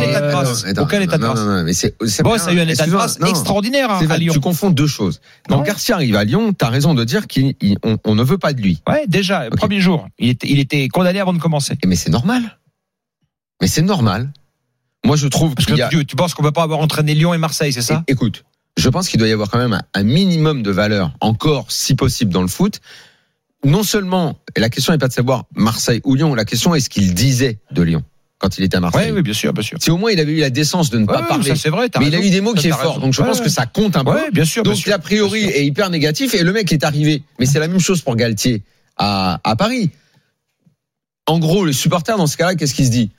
état 1.16 1.18
de 1.18 1.22
grâce. 1.24 1.38
Non, 1.40 1.46
non, 1.46 1.56
non, 1.58 1.64
mais 1.64 1.72
c'est, 1.72 1.96
Boss 2.22 2.46
a 2.46 2.52
eu 2.52 2.60
un 2.60 2.68
état 2.68 2.86
de 2.86 2.90
grâce 2.90 3.18
extraordinaire 3.26 3.90
hein, 3.90 4.06
à 4.10 4.18
Lyon. 4.18 4.32
Tu 4.32 4.40
confonds 4.40 4.70
deux 4.70 4.86
choses. 4.86 5.20
Quand 5.48 5.58
Non. 5.58 5.62
Garcia 5.62 5.94
arrive 5.94 6.16
à 6.16 6.24
Lyon, 6.24 6.52
t'as 6.52 6.68
raison 6.68 6.94
de 6.94 7.04
dire 7.04 7.26
qu'on 7.28 7.98
on 8.04 8.14
ne 8.14 8.22
veut 8.22 8.38
pas 8.38 8.52
de 8.52 8.60
lui. 8.60 8.82
Ouais, 8.88 9.04
déjà, 9.06 9.46
Ok. 9.46 9.56
premier 9.56 9.80
jour, 9.80 10.08
il 10.18 10.30
était, 10.30 10.48
il 10.48 10.58
était 10.58 10.88
condamné 10.88 11.20
avant 11.20 11.32
de 11.32 11.38
commencer. 11.38 11.74
Mais 11.86 11.96
c'est 11.96 12.10
normal. 12.10 12.58
Mais 13.60 13.66
c'est 13.68 13.82
normal. 13.82 14.32
Moi, 15.04 15.16
je 15.16 15.26
trouve 15.28 15.54
Parce 15.54 15.66
que 15.66 15.80
a. 15.80 15.88
tu, 15.88 16.04
tu 16.06 16.16
penses 16.16 16.34
qu'on 16.34 16.42
peut 16.42 16.52
pas 16.52 16.62
avoir 16.62 16.78
entraîné 16.80 17.14
Lyon 17.14 17.34
et 17.34 17.38
Marseille, 17.38 17.72
c'est 17.72 17.82
ça? 17.82 18.04
É- 18.06 18.12
Écoute, 18.12 18.44
je 18.76 18.88
pense 18.88 19.08
qu'il 19.08 19.18
doit 19.18 19.28
y 19.28 19.32
avoir 19.32 19.50
quand 19.50 19.58
même 19.58 19.72
un, 19.72 19.82
un 19.94 20.02
minimum 20.04 20.62
de 20.62 20.70
valeur, 20.70 21.12
encore 21.20 21.70
si 21.72 21.94
possible, 21.94 22.32
dans 22.32 22.42
le 22.42 22.48
foot. 22.48 22.80
Non 23.64 23.82
seulement, 23.84 24.38
et 24.56 24.60
la 24.60 24.70
question 24.70 24.92
n'est 24.92 24.98
pas 24.98 25.06
de 25.08 25.12
savoir 25.12 25.44
Marseille 25.54 26.00
ou 26.04 26.14
Lyon, 26.16 26.34
la 26.34 26.44
question 26.44 26.74
est 26.74 26.80
ce 26.80 26.88
qu'il 26.90 27.14
disait 27.14 27.60
de 27.70 27.82
Lyon 27.82 28.02
quand 28.42 28.58
il 28.58 28.64
était 28.64 28.76
à 28.76 28.80
Marseille. 28.80 29.06
Oui, 29.10 29.16
oui, 29.16 29.22
bien 29.22 29.32
sûr, 29.32 29.52
bien 29.52 29.62
sûr. 29.62 29.78
Si 29.80 29.90
au 29.90 29.96
moins 29.96 30.10
il 30.10 30.18
avait 30.20 30.32
eu 30.32 30.40
la 30.40 30.50
décence 30.50 30.90
de 30.90 30.98
ne 30.98 31.06
pas 31.06 31.22
ouais, 31.22 31.28
parler. 31.28 31.54
c'est 31.54 31.68
vrai. 31.70 31.88
Mais 32.00 32.08
il 32.08 32.14
a 32.14 32.18
eu 32.20 32.28
des 32.28 32.40
mots 32.40 32.54
qui 32.54 32.66
est 32.68 32.72
fort, 32.72 32.98
donc 32.98 33.12
je 33.14 33.22
Ouais, 33.22 33.28
pense 33.28 33.38
ouais. 33.38 33.44
que 33.44 33.50
ça 33.50 33.66
compte 33.66 33.96
un 33.96 34.04
peu. 34.04 34.18
Bien 34.32 34.44
sûr. 34.44 34.64
Donc 34.64 34.84
l'a 34.86 34.98
priori 34.98 35.44
est 35.44 35.64
hyper 35.64 35.88
négatif 35.90 36.34
et 36.34 36.42
le 36.42 36.52
mec 36.52 36.72
est 36.72 36.82
arrivé. 36.84 37.22
Mais 37.38 37.46
c'est 37.46 37.60
la 37.60 37.68
même 37.68 37.78
chose 37.80 38.02
pour 38.02 38.16
Galtier 38.16 38.62
à, 38.96 39.40
à 39.44 39.56
Paris. 39.56 39.90
En 41.26 41.38
gros, 41.38 41.64
le 41.64 41.72
supporter 41.72 42.16
dans 42.16 42.26
ce 42.26 42.36
cas-là, 42.36 42.56
qu'est-ce 42.56 42.74
qu'il 42.74 42.84
se 42.86 42.90
dit? 42.90 43.10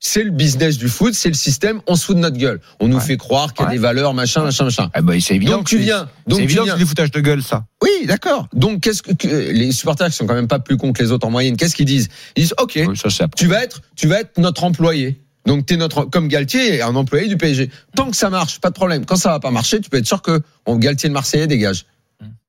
C'est 0.00 0.22
le 0.22 0.30
business 0.30 0.78
du 0.78 0.88
foot, 0.88 1.12
c'est 1.14 1.28
le 1.28 1.34
système, 1.34 1.80
on 1.88 1.96
se 1.96 2.04
fout 2.04 2.14
de 2.16 2.20
notre 2.20 2.36
gueule. 2.36 2.60
On 2.78 2.86
nous 2.86 3.00
fait 3.00 3.16
croire 3.16 3.52
qu'il 3.52 3.62
y 3.64 3.66
a 3.66 3.70
Ouais. 3.70 3.74
des 3.76 3.80
valeurs, 3.82 4.14
machin, 4.14 4.44
machin, 4.44 4.64
machin. 4.64 4.90
Ah 4.94 5.02
bah, 5.02 5.14
c'est 5.20 5.34
évident. 5.34 5.56
Donc 5.58 5.66
tu 5.66 5.78
viens, 5.78 6.08
donc 6.28 6.38
C'est 6.38 6.44
évident 6.44 6.64
que 6.64 6.70
c'est 6.70 6.76
du 6.76 6.86
foutage 6.86 7.10
de 7.10 7.20
gueule, 7.20 7.42
ça. 7.42 7.64
Oui, 7.82 8.06
d'accord. 8.06 8.46
Donc 8.52 8.80
qu'est-ce 8.80 9.02
que, 9.02 9.12
que- 9.12 9.26
les 9.50 9.72
supporters 9.72 10.08
qui 10.08 10.14
sont 10.16 10.26
quand 10.26 10.34
même 10.34 10.46
pas 10.46 10.60
plus 10.60 10.76
cons 10.76 10.92
que 10.92 11.02
les 11.02 11.10
autres 11.10 11.26
en 11.26 11.30
moyenne, 11.30 11.56
qu'est-ce 11.56 11.74
qu'ils 11.74 11.84
disent? 11.86 12.08
Ils 12.36 12.42
disent 12.42 12.54
OK, 12.60 12.74
Oui, 12.86 12.96
ça, 12.96 13.26
tu 13.36 13.46
vas 13.48 13.64
être, 13.64 13.82
tu 13.96 14.06
vas 14.06 14.20
être 14.20 14.38
notre 14.38 14.62
employé. 14.62 15.20
Donc 15.46 15.66
t'es 15.66 15.76
notre, 15.76 16.04
comme 16.04 16.28
Galtier 16.28 16.80
un 16.82 16.94
employé 16.94 17.26
du 17.26 17.36
PSG. 17.36 17.68
Tant 17.96 18.08
que 18.10 18.16
ça 18.16 18.30
marche, 18.30 18.60
pas 18.60 18.68
de 18.68 18.74
problème. 18.74 19.04
Quand 19.04 19.16
ça 19.16 19.30
va 19.30 19.40
pas 19.40 19.50
marcher, 19.50 19.80
tu 19.80 19.90
peux 19.90 19.96
être 19.96 20.06
sûr 20.06 20.22
que 20.22 20.42
on, 20.66 20.76
Galtier 20.76 21.08
le 21.08 21.14
Marseillais 21.14 21.46
dégage. 21.48 21.86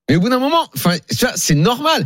Mais 0.07 0.15
au 0.17 0.19
bout 0.19 0.29
d'un 0.29 0.39
moment, 0.39 0.67
enfin, 0.75 0.97
c'est 1.35 1.55
normal. 1.55 2.05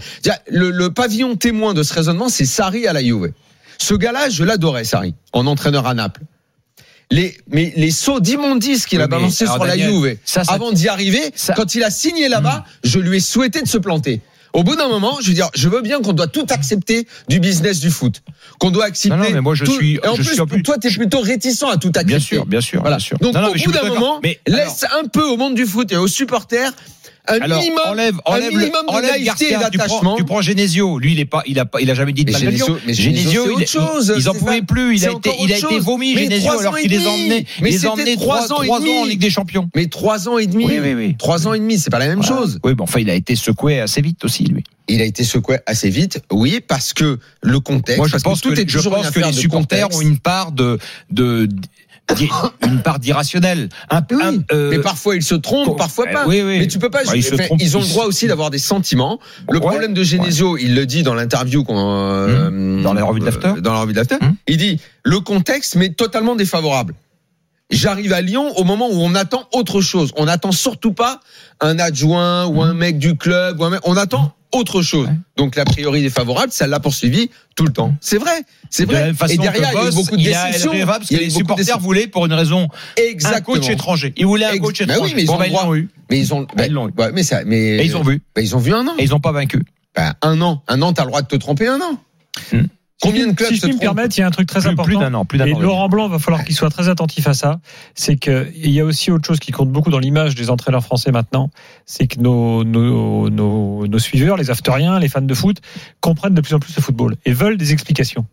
Le, 0.50 0.70
le 0.72 0.90
pavillon 0.94 1.36
témoin 1.36 1.74
de 1.74 1.84
ce 1.84 1.94
raisonnement, 1.94 2.30
c'est 2.30 2.46
Sarri 2.46 2.86
à 2.88 2.94
la 2.94 3.02
Juve. 3.02 3.32
Ce 3.78 3.94
gars-là, 3.94 4.30
je 4.30 4.44
l'adorais, 4.44 4.84
Sarri, 4.84 5.16
en 5.34 5.46
entraîneur 5.48 5.88
à 5.88 5.94
Naples. 5.94 6.22
Les, 7.12 7.38
mais 7.48 7.74
les 7.76 7.92
sauts 7.92 8.20
d'immondices 8.20 8.86
qu'il 8.88 8.98
Oui, 9.00 9.04
a 9.04 9.08
balancés 9.08 9.46
sur 9.46 9.60
Daniel, 9.60 9.90
la 9.92 9.94
Juve, 10.10 10.18
ça, 10.26 10.44
ça- 10.44 10.54
avant 10.54 10.72
d'y 10.72 10.88
arriver, 10.88 11.22
ça- 11.36 11.54
quand 11.54 11.76
il 11.76 11.84
a 11.84 11.92
signé 11.92 12.28
là-bas, 12.28 12.64
je 12.84 12.98
lui 13.00 13.18
ai 13.18 13.20
souhaité 13.20 13.62
de 13.62 13.68
se 13.68 13.78
planter. 13.78 14.22
Au 14.54 14.64
bout 14.64 14.76
d'un 14.76 14.88
moment, 14.88 15.18
je 15.22 15.28
veux 15.30 15.34
dire, 15.34 15.50
je 15.56 15.68
veux 15.68 15.82
bien 15.82 16.00
qu'on 16.00 16.14
doit 16.14 16.28
tout 16.28 16.46
accepter 16.50 17.08
du 17.28 17.40
business 17.40 17.80
du 17.80 17.90
foot, 17.90 18.22
qu'on 18.60 18.70
doit 18.72 18.86
accepter. 18.86 19.18
Non, 19.18 19.24
non, 19.24 19.30
mais 19.32 19.42
moi, 19.42 19.56
je 19.56 19.66
tout- 19.66 19.74
suis- 19.76 19.96
Et 19.96 20.08
en 20.08 20.12
je 20.16 20.22
plus, 20.22 20.32
suis 20.34 20.40
en 20.42 20.46
plus- 20.48 20.64
toi, 20.64 20.78
t'es 20.78 20.90
plutôt 20.92 21.20
réticent 21.22 21.64
à 21.64 21.78
tout 21.78 21.88
accepter. 21.90 22.04
Bien 22.06 22.20
sûr, 22.20 22.46
bien 22.46 22.62
sûr, 22.62 22.82
Voilà. 22.82 22.98
bien 22.98 23.06
sûr. 23.06 23.18
Donc 23.20 23.34
Non, 23.34 23.48
au 23.50 23.54
bout 23.54 23.72
d'un 23.72 23.84
moment, 23.90 24.20
Mais 24.24 24.40
alors- 24.48 24.60
laisse 24.60 24.86
un 25.00 25.08
peu 25.08 25.24
au 25.24 25.38
monde 25.38 25.56
du 25.56 25.66
foot 25.66 25.92
et 25.92 25.98
aux 25.98 26.08
supporters 26.08 26.72
un 27.28 27.40
Alors, 27.40 27.60
minimum, 27.62 27.80
enlève, 27.88 28.16
un 28.26 28.32
enlève, 28.34 28.52
le- 28.52 28.58
minimum 28.60 28.86
de 28.86 28.92
enlève 28.92 29.26
prends, 29.26 29.60
d'attachement. 29.60 30.16
tu 30.18 30.26
prends 30.26 30.42
Genesio. 30.42 31.00
Lui, 31.00 31.14
il 31.14 31.20
est 31.20 31.26
pas, 31.26 31.42
il 31.48 31.58
a 31.58 31.66
pas, 31.66 31.80
il 31.80 31.90
a 31.90 31.94
jamais 31.94 32.12
dit 32.12 32.26
de 32.26 32.32
Mais 32.32 32.40
mal 32.40 32.52
de 32.54 32.58
Genesio- 32.58 32.78
mais 32.86 32.94
Genesio, 32.94 33.46
il- 33.46 33.52
autre 33.64 33.68
chose, 33.68 34.14
ils 34.18 34.30
en 34.30 34.34
pouvaient 34.34 34.62
plus. 34.62 34.98
Il 34.98 35.08
a 35.08 35.12
été, 35.12 35.30
il 35.42 35.54
a 35.54 35.58
été 35.58 35.80
vomi, 35.80 36.16
Mais 36.16 36.24
Genesio, 36.24 36.60
alors 36.60 36.78
qu'il 36.78 36.92
les 36.92 37.08
emmenait, 37.08 37.46
Mais 37.62 37.70
il 37.70 37.72
les 37.72 37.78
c'était 37.78 37.88
emmenait 37.88 38.16
trois 38.16 38.52
ans 38.52 38.58
en 38.58 39.06
Ligue 39.06 39.20
des 39.22 39.30
Champions. 39.30 39.70
Mais 39.76 39.88
trois 39.88 40.28
ans 40.28 40.38
et 40.38 40.48
demi. 40.48 40.66
Oui, 40.66 40.80
oui, 40.82 40.94
oui. 40.94 41.16
Trois 41.18 41.48
ans 41.48 41.54
et 41.54 41.60
demi, 41.60 41.78
c'est 41.78 41.90
pas 41.90 42.00
la 42.00 42.08
même 42.08 42.24
chose. 42.24 42.60
Oui, 42.64 42.74
mais 42.76 42.82
enfin, 42.84 43.00
il 43.00 43.10
a 43.10 43.16
été 43.16 43.36
secoué 43.36 43.80
assez 43.80 44.02
vite 44.02 44.24
aussi, 44.26 44.44
lui. 44.44 44.64
Il 44.90 45.02
a 45.02 45.06
été 45.06 45.24
secoué 45.24 45.60
assez 45.66 45.90
vite, 45.90 46.20
oui, 46.30 46.60
parce 46.68 46.92
que 46.92 47.18
le 47.42 47.60
contexte. 47.62 48.00
Moi, 48.00 48.08
je 48.08 48.12
parce 48.12 48.24
pense 48.24 48.42
que, 48.42 48.50
tout 48.50 48.60
est 48.60 48.68
je 48.68 48.80
pense 48.90 49.12
que 49.12 49.20
les 49.22 49.28
de 49.28 49.32
supporters 49.32 49.84
contexte. 49.88 49.98
ont 49.98 50.02
une 50.02 50.20
part 50.20 50.52
de, 50.52 50.78
de, 51.10 51.48
une 52.68 52.82
part 52.82 53.00
d'irrationnel. 53.00 53.70
Un, 53.90 54.02
Oui, 54.12 54.42
euh, 54.52 54.70
mais 54.72 54.80
parfois 54.80 55.16
ils 55.16 55.24
se 55.24 55.36
trompent, 55.36 55.78
parfois 55.78 56.06
pas. 56.08 56.28
oui, 56.28 56.42
oui. 56.42 56.60
Mais 56.60 56.68
tu 56.68 56.78
peux 56.80 56.90
pas. 56.90 57.04
Bah, 57.04 57.12
ils 57.16 57.26
ils 57.60 57.78
ont 57.78 57.82
le 57.82 57.88
droit 57.88 58.06
aussi 58.06 58.28
d'avoir 58.28 58.50
des 58.50 58.58
sentiments. 58.60 59.20
Le 59.50 59.56
Ouais, 59.60 59.66
problème 59.66 59.94
de 59.94 60.04
Genesio, 60.04 60.58
il 60.58 60.76
le 60.76 60.86
dit 60.86 61.04
dans 61.04 61.14
l'interview 61.16 61.64
qu'on 61.64 61.76
euh, 61.78 62.82
Dans 62.84 62.94
la 62.94 63.04
revue 63.04 63.20
de 63.22 63.26
l'After. 63.26 63.54
euh, 63.58 63.62
Dans 63.62 63.74
la 63.74 63.82
revue 63.82 63.94
de 63.94 63.98
l'After, 63.98 64.18
Hum. 64.22 64.36
il 64.48 64.58
dit 64.58 64.80
le 65.04 65.20
contexte 65.20 65.76
m'est 65.76 65.96
totalement 65.96 66.36
défavorable. 66.36 66.94
J'arrive 67.70 68.14
à 68.14 68.22
Lyon 68.22 68.52
au 68.58 68.64
moment 68.64 68.88
où 68.90 69.02
on 69.02 69.16
attend 69.16 69.48
autre 69.52 69.82
chose. 69.82 70.12
On 70.18 70.26
n'attend 70.26 70.52
surtout 70.52 70.94
pas 70.94 71.20
un 71.60 71.80
adjoint 71.80 72.46
ou 72.46 72.62
un 72.62 72.74
mec 72.74 73.00
du 73.00 73.16
club. 73.18 73.60
Ou 73.60 73.66
un 73.66 73.70
mec- 73.72 73.80
On 73.86 73.98
attend 73.98 74.34
autre 74.52 74.84
chose. 74.84 75.08
Ouais. 75.08 75.14
Donc 75.38 75.56
l'a 75.56 75.66
priori 75.66 76.04
défavorable, 76.04 76.52
ça 76.52 76.68
l'a 76.68 76.80
poursuivi 76.80 77.32
tout 77.56 77.64
le 77.66 77.74
temps. 77.74 77.96
C'est 78.02 78.20
vrai, 78.20 78.44
c'est 78.70 78.86
de 78.86 78.92
la 78.92 78.98
vrai. 79.00 79.08
même 79.08 79.16
façon 79.16 79.34
Et 79.34 79.38
derrière, 79.38 79.72
que 79.72 79.76
il 79.78 79.82
y 79.82 79.86
a 79.86 79.90
eu 79.90 79.94
beaucoup 79.96 80.16
de 80.18 80.22
il 80.22 80.34
a 80.34 80.86
parce 80.86 81.10
Il 81.10 81.16
y 81.16 81.18
que 81.18 81.24
a 81.24 81.26
eu 81.26 81.28
les 81.30 81.34
beaucoup 81.34 81.56
de 81.56 81.64
supporters 81.64 81.80
voulaient 81.80 82.06
pour 82.08 82.26
une 82.28 82.34
raison 82.34 82.68
un 83.00 83.02
Exactement. 83.02 83.58
coach 83.58 83.70
étranger. 83.70 84.14
Ils 84.18 84.28
voulaient 84.28 84.46
un 84.46 84.58
coach 84.60 84.86
Bah 84.86 84.94
étranger. 84.94 85.02
oui, 85.10 85.14
mais 85.16 85.24
ils 85.24 85.26
Bon, 85.26 85.34
ont 85.34 85.40
bah, 85.40 85.48
droit. 85.48 85.64
l'ont 85.66 85.76
eu. 85.76 85.90
Mais 86.12 86.20
ils 86.20 86.34
ont, 86.36 86.46
Bah, 86.56 86.68
ils 86.68 86.74
l'ont 86.74 86.88
eu. 86.90 86.94
ouais, 86.96 87.12
mais 87.14 87.24
ça, 87.24 87.44
mais 87.46 87.58
Et 87.78 87.86
ils 87.86 87.98
ont 87.98 88.04
vu. 88.04 88.22
ils 88.40 88.56
ont 88.56 88.60
vu 88.60 88.74
un 88.74 88.88
an. 88.88 88.94
Et 89.00 89.06
ils 89.06 89.10
n'ont 89.10 89.20
pas 89.20 89.32
vaincu. 89.32 89.64
Un 90.22 90.42
an, 90.42 90.62
un 90.68 90.82
an, 90.84 90.94
t'as 90.94 91.04
le 91.04 91.08
droit 91.10 91.22
de 91.24 91.28
te 91.28 91.36
tromper 91.36 91.68
un 91.68 91.80
an. 91.82 91.98
Hmm. 92.52 92.64
Combien 93.04 93.28
de 93.28 93.34
clubs 93.34 93.50
Si 93.50 93.58
je 93.58 93.62
puis 93.62 93.74
me 93.74 93.80
permettre, 93.80 94.18
il 94.18 94.22
y 94.22 94.24
a 94.24 94.28
un 94.28 94.32
truc 94.32 94.48
très 94.48 94.62
Plus, 94.62 94.70
important. 94.70 94.84
plus 94.84 94.98
d'un 94.98 95.14
an, 95.14 95.26
plus 95.26 95.38
d'un 95.38 95.46
Et 95.46 95.54
an. 95.54 95.60
Laurent 95.60 95.90
Blanc 95.90 96.08
va 96.08 96.20
falloir 96.20 96.44
qu'il 96.44 96.56
soit 96.56 96.70
très 96.70 96.90
attentif 96.90 97.28
à 97.28 97.34
ça. 97.34 97.60
C'est 97.96 98.16
qu'il 98.16 98.72
y 98.72 98.80
a 98.80 98.86
aussi 98.86 99.12
autre 99.12 99.28
chose 99.28 99.40
qui 99.40 99.52
compte 99.52 99.70
beaucoup 99.70 99.90
dans 99.90 100.00
l'image 100.00 100.36
des 100.36 100.50
entraîneurs 100.50 100.84
français 100.84 101.12
maintenant. 101.12 101.50
C'est 101.86 102.08
que 102.08 102.20
nos, 102.20 102.64
nos, 102.64 103.30
nos, 103.30 103.88
nos 103.88 104.00
suiveurs, 104.00 104.38
les 104.38 104.50
afteriens, 104.50 105.00
les 105.00 105.10
fans 105.10 105.22
de 105.22 105.34
foot, 105.34 105.58
comprennent 106.00 106.34
de 106.34 106.42
plus 106.42 106.54
en 106.54 106.60
plus 106.60 106.76
le 106.76 106.82
football 106.82 107.16
et 107.26 107.34
veulent 107.34 107.58
des 107.58 107.74
explications. 107.74 108.26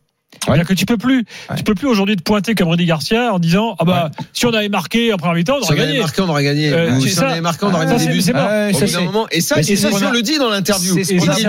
C'est-à-dire 0.44 0.66
que 0.66 0.72
tu 0.75 0.87
peux 0.87 0.96
plus, 0.96 1.19
Ouais. 1.50 1.56
tu 1.56 1.64
peux 1.64 1.75
plus 1.75 1.87
aujourd'hui 1.87 2.16
te 2.16 2.22
pointer 2.22 2.54
comme 2.54 2.69
Rudy 2.69 2.87
Garcia 2.87 3.32
en 3.32 3.38
disant 3.38 3.76
ah 3.78 3.84
bah 3.84 4.10
si 4.32 4.46
on 4.46 4.52
avait 4.54 4.69
marqué 4.70 5.12
en 5.12 5.16
première 5.19 5.34
mi-temps 5.37 5.56
on 5.60 5.62
Si 5.62 5.70
on 5.70 5.72
aurait 5.75 5.81
avait 5.82 5.88
gagné. 5.88 6.00
marqué, 6.00 6.22
on 6.22 6.28
aurait 6.28 6.44
gagné. 6.44 6.72
Euh, 6.72 6.98
si 7.00 7.10
ça. 7.10 7.26
on 7.26 7.31
avait 7.31 7.40
marqué, 7.42 7.66
on 7.66 7.75
aurait 7.75 7.87
Ça, 7.87 7.92
mis 7.94 8.00
c'est- 8.00 8.06
des 8.06 8.12
buts. 8.14 8.20
c'est 8.22 8.32
mort. 8.32 8.48
Ouais, 8.48 8.70
Au 8.70 8.72
ça, 8.72 8.87
bout 8.87 8.92
d'un 8.92 8.98
c'est- 8.98 9.04
moment. 9.04 9.26
Et 9.31 9.40
ça, 9.42 9.58
et 9.58 9.62
c'est 9.62 9.76
ce 9.76 9.82
qu'on 9.82 9.88
Genesio 9.98 10.08
a- 10.08 10.12
le 10.12 10.22
dit 10.22 10.38
dans 10.38 10.48
l'interview. 10.48 10.94
c'est 10.94 11.04
ce 11.04 11.12
Il 11.12 11.19
qu'on 11.20 11.25
dit, 11.26 11.31
un 11.31 11.34
qu'il 11.34 11.46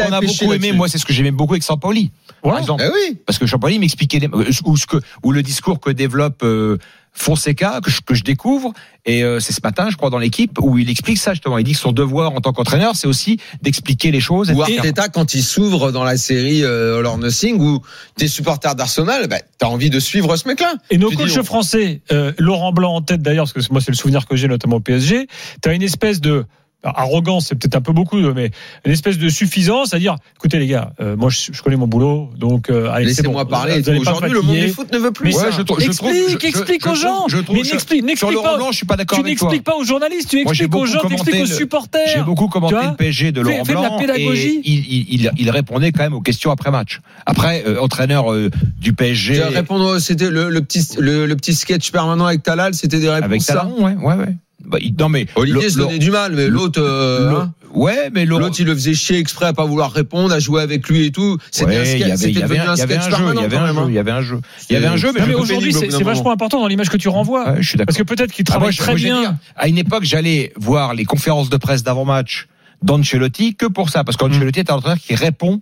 a 0.00 0.20
beaucoup 0.20 0.52
aimé. 0.52 0.72
Moi, 0.72 0.88
c'est 0.88 0.98
ce 0.98 1.06
que 1.06 1.12
j'aimais 1.12 1.30
beaucoup 1.30 1.54
avec 1.54 1.62
Sampoli. 1.62 2.10
Voilà. 2.42 2.56
Par 2.56 2.62
exemple. 2.62 2.84
Eh 2.86 2.92
oui. 3.12 3.18
Parce 3.26 3.38
que 3.38 3.46
Champagny 3.46 3.78
m'expliquait 3.78 4.20
des- 4.20 4.28
euh, 4.28 4.44
ou 4.64 4.76
ce 4.76 4.86
que 4.86 4.98
ou 5.22 5.32
le 5.32 5.42
discours 5.42 5.80
que 5.80 5.90
développe 5.90 6.42
euh, 6.44 6.76
Fonseca 7.18 7.80
que 7.82 7.90
je, 7.90 8.00
que 8.00 8.14
je 8.14 8.22
découvre 8.22 8.72
et 9.04 9.22
euh, 9.24 9.40
c'est 9.40 9.52
ce 9.52 9.60
matin 9.62 9.88
je 9.90 9.96
crois 9.96 10.08
dans 10.10 10.18
l'équipe 10.18 10.58
où 10.60 10.78
il 10.78 10.88
explique 10.88 11.18
ça 11.18 11.32
justement 11.32 11.58
il 11.58 11.64
dit 11.64 11.72
que 11.72 11.78
son 11.78 11.92
devoir 11.92 12.32
en 12.32 12.40
tant 12.40 12.52
qu'entraîneur 12.52 12.94
c'est 12.94 13.08
aussi 13.08 13.38
d'expliquer 13.60 14.10
les 14.10 14.20
choses 14.20 14.50
Ou. 14.50 14.62
Arteta, 14.62 15.08
quand 15.08 15.34
il 15.34 15.42
s'ouvre 15.42 15.90
dans 15.90 16.04
la 16.04 16.16
série 16.16 16.62
euh, 16.64 16.98
All 17.00 17.06
or 17.06 17.18
Nothing, 17.18 17.60
où 17.60 17.80
t'es 18.16 18.28
supporter 18.28 18.74
d'Arsenal, 18.74 19.26
bah, 19.28 19.38
t'as 19.58 19.66
envie 19.66 19.90
de 19.90 19.98
suivre 20.00 20.36
ce 20.36 20.46
mec-là. 20.46 20.74
Et 20.90 20.98
nos 20.98 21.10
coachs 21.10 21.36
on- 21.38 21.42
français, 21.44 22.02
euh, 22.12 22.32
Laurent 22.38 22.72
Blanc 22.72 22.94
en 22.94 23.02
tête 23.02 23.20
d'ailleurs, 23.22 23.50
parce 23.52 23.66
que 23.66 23.72
moi 23.72 23.80
c'est 23.80 23.90
le 23.90 23.96
souvenir 23.96 24.26
que 24.26 24.36
j'ai 24.36 24.46
notamment 24.48 24.76
au 24.76 24.80
PSG, 24.80 25.26
tu 25.62 25.68
as 25.68 25.72
une 25.74 25.82
espèce 25.82 26.20
de 26.20 26.44
arrogance, 26.84 27.46
c'est 27.48 27.54
peut-être 27.56 27.74
un 27.76 27.80
peu 27.80 27.92
beaucoup, 27.92 28.18
mais 28.34 28.50
une 28.84 28.92
espèce 28.92 29.18
de 29.18 29.28
suffisance 29.28 29.94
à 29.94 29.98
dire, 29.98 30.16
écoutez 30.36 30.58
les 30.58 30.66
gars, 30.68 30.92
euh, 31.00 31.16
moi 31.16 31.28
je, 31.28 31.52
je 31.52 31.62
connais 31.62 31.76
mon 31.76 31.88
boulot, 31.88 32.30
donc 32.36 32.70
euh, 32.70 32.88
allez, 32.90 33.06
c'est 33.12 33.22
Laissez-moi 33.22 33.44
bon, 33.44 33.50
parler. 33.50 33.82
Aujourd'hui, 33.98 34.30
le 34.30 34.42
monde 34.42 34.56
du 34.56 34.68
foot 34.68 34.92
ne 34.92 34.98
veut 34.98 35.10
plus 35.10 35.26
Mais 35.26 35.32
ça. 35.32 35.46
Ouais, 35.46 35.52
je 35.52 35.62
trouve- 35.62 35.80
je 35.80 35.90
trouve- 35.90 36.10
explique, 36.10 36.40
je- 36.40 36.46
explique 36.46 36.82
je 36.84 36.88
aux 36.88 36.92
trouve- 36.92 37.02
gens. 37.02 37.24
je 37.28 37.38
trouve- 37.38 37.56
mais 37.56 37.64
je- 37.64 37.72
n'explique, 37.72 37.98
sur 38.00 38.06
n'explique 38.06 38.32
Laurent 38.32 38.48
pas. 38.50 38.56
Blanc 38.56 38.70
je 38.70 38.76
suis 38.76 38.86
pas 38.86 38.96
d'accord 38.96 39.18
Tu 39.18 39.24
avec 39.24 39.38
toi 39.38 39.48
n'expliques 39.48 39.64
pas 39.64 39.76
aux 39.76 39.84
journalistes, 39.84 40.30
tu 40.30 40.36
Moi, 40.42 40.52
expliques 40.52 40.68
aux 40.68 40.70
beaucoup 40.78 40.86
gens, 40.86 41.00
tu 41.06 41.12
expliques 41.14 41.34
aux 41.36 41.38
le- 41.40 41.46
supporters. 41.46 42.00
j'ai 42.14 42.22
beaucoup 42.22 42.48
commenté 42.48 42.74
le 42.76 42.96
PSG 42.96 43.32
de 43.32 43.42
Fais- 43.42 43.50
Laurent 43.50 43.64
fais 43.64 43.74
de 43.74 43.78
la 43.82 43.88
Blanc 43.88 43.98
pédagogie. 43.98 44.60
et 44.64 44.70
il, 44.70 44.78
il, 44.88 45.14
il, 45.24 45.30
il 45.36 45.50
répondait 45.50 45.90
quand 45.92 46.02
même 46.04 46.14
aux 46.14 46.20
questions 46.20 46.50
après 46.52 46.70
match 46.70 47.00
après 47.26 47.64
euh, 47.66 47.80
entraîneur 47.80 48.32
euh, 48.32 48.50
du 48.78 48.92
PSG 48.92 49.42
répondre, 49.42 49.98
c'était 49.98 50.30
le, 50.30 50.48
le 50.50 50.60
petit, 50.62 50.86
le, 50.98 51.26
le 51.26 51.36
petit 51.36 51.54
sketch 51.54 51.90
permanent 51.90 52.26
avec 52.26 52.42
Talal, 52.44 52.74
c'était 52.74 53.00
des 53.00 53.10
réponses 53.10 53.26
avec. 53.28 53.42
Talon 53.44 53.84
ouais 53.84 53.94
ouais 53.96 54.14
ouais 54.14 54.36
bah, 54.68 54.78
il- 54.80 54.94
non 54.98 55.08
mais 55.08 55.26
Olivier 55.36 55.70
se 55.70 55.78
donnait 55.78 55.98
du 55.98 56.10
mal, 56.10 56.32
mais 56.34 56.48
l'autre, 56.48 56.80
euh, 56.82 57.30
hein, 57.40 57.52
ouais 57.74 58.10
mais 58.12 58.24
l'autre, 58.24 58.56
il 58.58 58.66
le 58.66 58.74
faisait 58.74 58.94
chier 58.94 59.18
exprès 59.18 59.46
à 59.46 59.52
pas 59.52 59.64
vouloir 59.64 59.92
répondre, 59.92 60.32
à 60.34 60.38
jouer 60.38 60.62
avec 60.62 60.88
lui 60.88 61.06
et 61.06 61.10
tout. 61.10 61.38
C'était 61.50 61.76
un 61.76 61.80
Ouais, 61.80 61.98
y 61.98 62.00
sketch, 62.00 62.02
un- 62.02 62.12
un 62.12 62.14
il 62.30 62.38
y 62.38 62.42
avait 62.42 62.54
sketch 62.56 63.12
un 63.14 63.16
jeu, 63.16 63.24
il 63.34 63.40
y 63.40 63.44
avait 63.44 63.56
un 63.56 63.66
jeu, 63.72 63.78
hein. 63.78 63.86
il 63.88 63.94
y 63.94 63.98
avait 63.98 64.10
un 64.10 64.22
jeu. 64.22 64.40
Il 64.68 64.72
y 64.72 64.76
avait 64.76 64.86
un 64.86 64.96
jeu, 64.96 65.12
mais 65.14 65.34
aujourd'hui, 65.34 65.72
c'est 65.72 66.02
vachement 66.02 66.32
important 66.32 66.60
dans 66.60 66.66
l'image 66.68 66.88
que 66.90 66.96
tu 66.96 67.08
renvoies. 67.08 67.50
Ouais, 67.52 67.56
je 67.62 67.68
suis 67.68 67.76
d'accord. 67.78 67.86
Parce 67.86 67.98
que 67.98 68.02
peut-être 68.14 68.32
qu'il 68.32 68.44
Ah, 68.48 68.58
moi, 68.58 68.70
travaille 68.70 68.72
je- 68.72 68.78
très 68.78 68.92
moi, 68.92 68.96
bien. 69.00 69.20
dire, 69.20 69.34
à 69.56 69.68
une 69.68 69.78
époque, 69.78 70.04
j'allais 70.04 70.52
voir 70.56 70.94
les 70.94 71.04
conférences 71.04 71.50
de 71.50 71.56
presse 71.56 71.82
d'avant-match 71.82 72.48
d'Ancelotti 72.82 73.54
que 73.56 73.66
pour 73.66 73.90
ça, 73.90 74.04
parce 74.04 74.16
qu'Ancelotti 74.16 74.60
est 74.60 74.70
un 74.70 74.74
entraîneur 74.76 74.98
qui 74.98 75.14
répond 75.14 75.60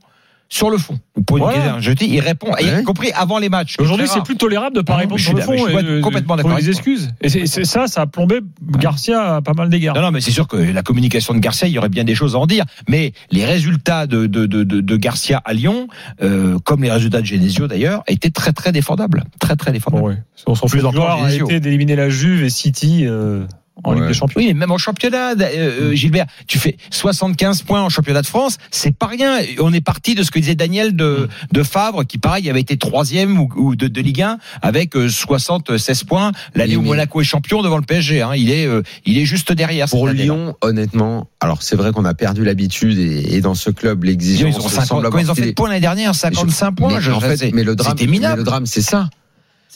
sur 0.49 0.71
le 0.71 0.79
fond. 0.79 0.99
Vous 1.17 1.23
pouvez 1.23 1.41
Voilà. 1.41 1.81
je 1.81 1.91
dis, 1.93 2.07
il 2.07 2.21
répond, 2.21 2.53
y 2.61 2.83
compris 2.85 3.11
avant 3.13 3.39
les 3.39 3.49
matchs. 3.49 3.77
Aujourd'hui, 3.81 4.07
c'est 4.09 4.23
plus 4.23 4.37
tolérable 4.37 4.77
de 4.77 4.81
pas 4.83 4.95
répondre 4.97 5.19
je 5.19 5.25
sur 5.25 5.35
le 5.35 5.41
fond. 5.43 5.53
je 5.57 5.65
suis 5.65 5.77
et 5.77 5.83
de- 5.83 6.01
complètement 6.01 6.37
de 6.37 6.43
d'accord 6.43 6.57
des 6.59 6.69
excuses. 6.69 7.11
Et 7.21 7.29
c'est- 7.29 7.65
ça, 7.65 7.87
ça 7.89 8.03
a 8.03 8.07
plombé 8.07 8.41
Garcia 8.79 9.37
à 9.37 9.43
pas 9.43 9.55
mal 9.55 9.69
d'égards. 9.71 9.95
Non, 9.97 10.03
non, 10.03 10.11
mais 10.13 10.21
c'est 10.21 10.31
sûr 10.31 10.47
que 10.47 10.57
la 10.57 10.83
communication 10.83 11.35
de 11.35 11.39
Garcia, 11.41 11.67
il 11.67 11.75
y 11.75 11.79
aurait 11.79 11.89
bien 11.89 12.05
des 12.05 12.15
choses 12.15 12.37
à 12.37 12.39
en 12.39 12.47
dire. 12.47 12.65
Mais 12.89 13.13
les 13.31 13.45
résultats 13.45 14.07
de, 14.07 14.27
de, 14.27 14.47
de, 14.47 14.63
de, 14.65 14.81
de 14.81 14.97
Garcia 14.97 15.43
à 15.45 15.53
Lyon, 15.53 15.89
euh, 16.23 16.59
comme 16.65 16.83
les 16.83 16.91
résultats 16.93 17.21
de 17.21 17.27
Genesio 17.27 17.67
d'ailleurs, 17.67 18.03
étaient 18.07 18.31
très 18.31 18.53
très 18.53 18.71
défendables. 18.73 19.25
Très 19.41 19.57
très 19.57 19.73
défendables. 19.73 20.03
Bon, 20.03 20.09
ouais. 20.11 20.23
On 20.47 20.55
s'en 20.55 20.67
Plus 20.69 20.81
fout. 20.81 20.89
encore 20.91 21.11
encore 21.11 21.25
a 21.25 21.33
été 21.33 21.61
d'éliminer 21.61 21.97
la 21.97 22.09
Juve 22.09 22.45
et 22.45 22.51
City 22.51 23.05
euh, 23.07 23.45
en 23.85 23.91
Ouais. 23.91 23.97
Ligue 24.01 24.09
des 24.09 24.15
Champions. 24.15 24.41
Oui, 24.41 24.47
mais 24.49 24.55
même 24.55 24.71
en 24.71 24.79
championnat, 24.79 25.33
euh, 25.33 25.37
euh, 25.41 25.95
Gilbert, 25.95 26.27
tu 26.47 26.59
fais 26.59 26.77
75 26.91 27.63
points 27.63 27.83
en 27.83 27.89
championnat 27.89 28.23
de 28.23 28.27
France, 28.27 28.57
c'est 28.71 28.95
pas 28.97 29.07
rien. 29.07 29.39
On 29.61 29.73
est 29.73 29.81
parti 29.81 30.15
de 30.15 30.23
ce 30.23 30.31
que 30.31 30.39
disait 30.39 30.55
Daniel 30.55 30.97
de, 30.97 31.29
de 31.53 31.63
Favre, 31.63 32.05
qui 32.05 32.19
pareil 32.19 32.49
avait 32.49 32.61
été 32.61 32.77
troisième 32.79 33.39
ou, 33.39 33.49
ou 33.57 33.77
de, 33.77 33.87
de 33.89 34.01
Ligue 34.01 34.23
1 34.23 34.39
avec 34.63 34.97
euh, 34.97 35.09
76 35.09 36.05
points 36.05 36.33
l'année 36.55 36.77
où 36.77 36.81
mais- 36.83 36.89
Monaco 36.89 37.21
est 37.21 37.25
champion 37.25 37.63
devant 37.63 37.77
le 37.77 37.83
PSG. 37.85 38.23
Hein. 38.23 38.33
Il 38.37 38.51
est, 38.51 38.67
euh, 38.67 38.83
il 39.05 39.19
est 39.19 39.27
juste 39.27 39.53
derrière. 39.53 39.89
Pour. 39.89 40.07
Lyon, 40.09 40.57
honnêtement, 40.63 41.29
alors 41.41 41.63
c'est 41.63 41.77
vrai 41.77 41.93
qu'on 41.93 42.05
a 42.05 42.15
perdu 42.15 42.45
l'habitude 42.45 42.99
et, 42.99 43.35
et 43.37 43.41
dans 43.41 43.55
ce 43.55 43.71
club, 43.71 44.05
l'exigence 44.05 44.55
ils 44.55 44.59
ont 44.59 44.69
semble 44.69 44.75
50, 44.75 44.99
avoir 44.99 45.11
quand 45.13 45.19
ils 45.19 45.31
ont 45.31 45.35
fait 45.35 45.53
points 45.53 45.69
l'année 45.69 45.81
dernière, 45.81 46.15
55 46.15 46.71
Mais 46.71 46.75
points. 46.77 47.01
je- 47.01 47.11
en 47.11 47.21
fait, 47.21 47.53
mais 47.53 47.65
drame, 47.65 47.97
mais 48.09 48.37
le 48.37 48.45
drame, 48.45 48.67
c'est 48.67 48.81
ça. 48.83 49.11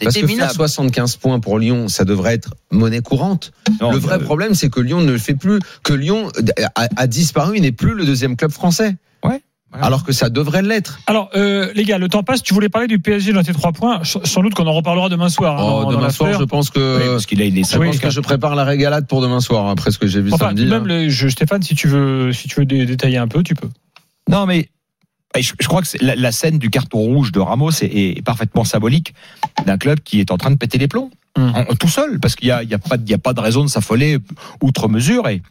Parce 0.02 0.14
C'était 0.14 0.22
que 0.22 0.26
faire 0.28 0.36
minable. 0.36 0.54
75 0.54 1.16
points 1.16 1.40
pour 1.40 1.58
Lyon, 1.58 1.88
ça 1.88 2.04
devrait 2.04 2.34
être 2.34 2.54
monnaie 2.70 3.00
courante. 3.02 3.52
Non, 3.80 3.90
le 3.92 3.98
vrai 3.98 4.14
euh, 4.16 4.18
problème, 4.24 4.54
c'est 4.54 4.70
que 4.70 4.80
Lyon 4.80 5.00
ne 5.02 5.12
le 5.12 5.18
fait 5.18 5.34
plus, 5.34 5.58
que 5.82 5.92
Lyon 5.92 6.28
a, 6.74 6.86
a 6.96 7.06
disparu, 7.06 7.56
il 7.56 7.62
n'est 7.62 7.72
plus 7.72 7.92
le 7.94 8.04
deuxième 8.06 8.36
club 8.36 8.50
français. 8.50 8.96
Ouais. 9.22 9.42
Alors 9.72 10.02
que 10.04 10.10
ça 10.12 10.30
devrait 10.30 10.62
l'être. 10.62 10.98
Alors, 11.06 11.30
euh, 11.36 11.70
les 11.76 11.84
gars, 11.84 11.98
le 11.98 12.08
temps 12.08 12.22
passe. 12.24 12.42
Tu 12.42 12.54
voulais 12.54 12.68
parler 12.68 12.88
du 12.88 12.98
PSG 12.98 13.32
dans 13.32 13.42
tes 13.44 13.52
trois 13.52 13.70
points. 13.72 14.00
Sans 14.04 14.42
doute 14.42 14.54
qu'on 14.54 14.66
en 14.66 14.72
reparlera 14.72 15.08
demain 15.08 15.28
soir. 15.28 15.60
hein, 15.60 15.62
Oh, 15.64 15.82
dans- 15.84 15.92
dans 15.92 15.98
demain 15.98 16.10
soir, 16.10 16.32
je 16.38 16.44
pense 16.44 16.68
oui, 16.68 16.72
que, 16.74 17.10
parce 17.12 17.26
qu'il 17.26 17.40
a, 17.40 17.44
il 17.44 17.56
est 17.56 17.62
je 17.70 17.76
pense 17.76 17.84
54. 17.96 18.00
que 18.02 18.10
je 18.10 18.20
prépare 18.20 18.54
la 18.56 18.64
régalade 18.64 19.06
pour 19.06 19.20
demain 19.20 19.40
soir, 19.40 19.68
après 19.68 19.90
ce 19.92 19.98
que 19.98 20.06
j'ai 20.08 20.22
vu 20.22 20.32
Enfin, 20.32 20.46
samedi. 20.48 20.64
même 20.66 21.08
je- 21.08 21.28
Stéphane, 21.28 21.62
si 21.62 21.74
tu 21.76 21.86
veux, 21.86 22.32
si 22.32 22.48
tu 22.48 22.58
veux 22.60 22.64
dé- 22.66 22.84
détailler 22.86 23.18
un 23.18 23.28
peu, 23.28 23.42
tu 23.44 23.54
peux. 23.54 23.68
Non, 24.28 24.44
mais 24.46 24.68
je, 25.38 25.52
je 25.60 25.68
crois 25.68 25.82
que 25.82 25.88
la, 26.04 26.16
la 26.16 26.32
scène 26.32 26.58
du 26.58 26.70
carton 26.70 26.98
rouge 26.98 27.30
de 27.32 27.40
Ramos 27.40 27.70
est, 27.82 27.84
est 28.18 28.22
parfaitement 28.22 28.64
symbolique 28.64 29.14
d'un 29.66 29.78
club 29.78 30.00
qui 30.00 30.20
est 30.20 30.30
en 30.32 30.36
train 30.38 30.50
de 30.50 30.56
péter 30.56 30.78
les 30.78 30.88
plombs, 30.88 31.10
en- 31.36 31.64
tout 31.76 31.88
seul, 31.88 32.18
parce 32.18 32.34
qu'il 32.34 32.48
y 32.48 32.50
a, 32.50 32.62
il 32.62 32.68
y 32.68 32.74
a 32.74 32.78
pas, 32.78 32.96
de- 32.96 33.04
il 33.04 33.10
y 33.10 33.14
a 33.14 33.18
pas 33.18 33.32
de 33.32 33.40
raison 33.40 33.62
de 33.62 33.68
s'affoler 33.68 34.18
outre 34.60 34.88
mesure 34.88 35.28
et 35.28 35.42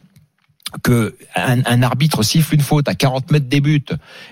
que 0.82 1.16
un, 1.34 1.64
un 1.64 1.82
arbitre 1.82 2.22
siffle 2.22 2.54
une 2.54 2.60
faute 2.60 2.88
à 2.88 2.94
40 2.94 3.32
mètres 3.32 3.48
des 3.48 3.60
buts 3.60 3.82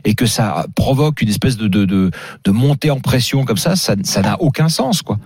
et 0.05 0.15
que 0.15 0.27
ça 0.27 0.67
provoque 0.77 1.21
une 1.23 1.29
espèce 1.31 1.57
de, 1.57 1.67
de, 1.67 1.85
de, 1.85 2.11
de 2.45 2.51
montée 2.53 2.91
en 2.91 3.01
pression 3.01 3.45
comme 3.45 3.57
ça, 3.57 3.75
ça 3.75 3.95
ça 4.05 4.21
n'a 4.23 4.41
aucun 4.41 4.69
sens, 4.69 5.03
quoi. 5.03 5.19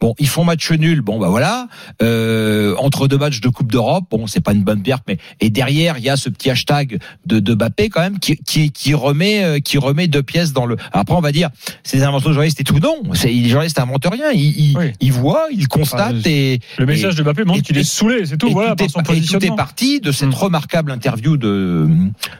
Bon, 0.00 0.14
ils 0.18 0.28
font 0.28 0.44
match 0.44 0.70
nul. 0.72 1.00
Bon, 1.00 1.18
bah 1.18 1.28
voilà. 1.28 1.68
Euh, 2.02 2.74
entre 2.78 3.08
deux 3.08 3.18
matchs 3.18 3.40
de 3.40 3.48
Coupe 3.48 3.70
d'Europe, 3.72 4.04
bon, 4.10 4.26
c'est 4.26 4.40
pas 4.40 4.52
une 4.52 4.62
bonne 4.62 4.82
perte, 4.82 5.04
mais 5.08 5.18
et 5.40 5.50
derrière, 5.50 5.98
il 5.98 6.04
y 6.04 6.08
a 6.10 6.16
ce 6.16 6.28
petit 6.28 6.50
hashtag 6.50 6.98
de, 7.26 7.38
de 7.40 7.54
Mbappé 7.54 7.88
quand 7.88 8.00
même 8.00 8.18
qui, 8.18 8.36
qui, 8.36 8.70
qui 8.72 8.94
remet 8.94 9.44
euh, 9.44 9.58
qui 9.58 9.78
remet 9.78 10.08
deux 10.08 10.22
pièces 10.22 10.52
dans 10.52 10.66
le. 10.66 10.76
Après, 10.92 11.14
on 11.14 11.20
va 11.20 11.32
dire, 11.32 11.50
c'est 11.82 11.98
des 11.98 12.02
inventions 12.02 12.28
de 12.30 12.34
journalistes 12.34 12.60
et 12.60 12.64
tout. 12.64 12.78
Non, 12.78 12.96
c'est 13.14 13.28
les 13.28 13.48
journalistes 13.48 13.78
n'inventent 13.78 14.06
rien. 14.10 14.30
Ils, 14.32 14.70
ils, 14.70 14.76
Oui. 14.78 14.92
ils 15.00 15.12
voient, 15.12 15.46
ils 15.52 15.68
constatent 15.68 16.16
Ah, 16.24 16.28
et 16.28 16.60
Le 16.78 16.86
message 16.86 17.14
de 17.14 17.22
Mbappé 17.22 17.44
montre 17.44 17.62
qu'il 17.62 17.78
est 17.78 17.84
saoulé, 17.84 18.26
c'est 18.26 18.36
tout. 18.36 18.48
et 18.48 18.52
Voilà, 18.52 18.70
tout, 18.76 18.86
par 18.86 18.90
son 19.06 19.12
est, 19.12 19.18
et 19.18 19.22
tout 19.22 19.44
est 19.44 19.56
parti 19.56 20.00
de 20.00 20.12
cette 20.12 20.28
Mm. 20.28 20.34
remarquable 20.34 20.90
interview 20.92 21.36
de 21.36 21.88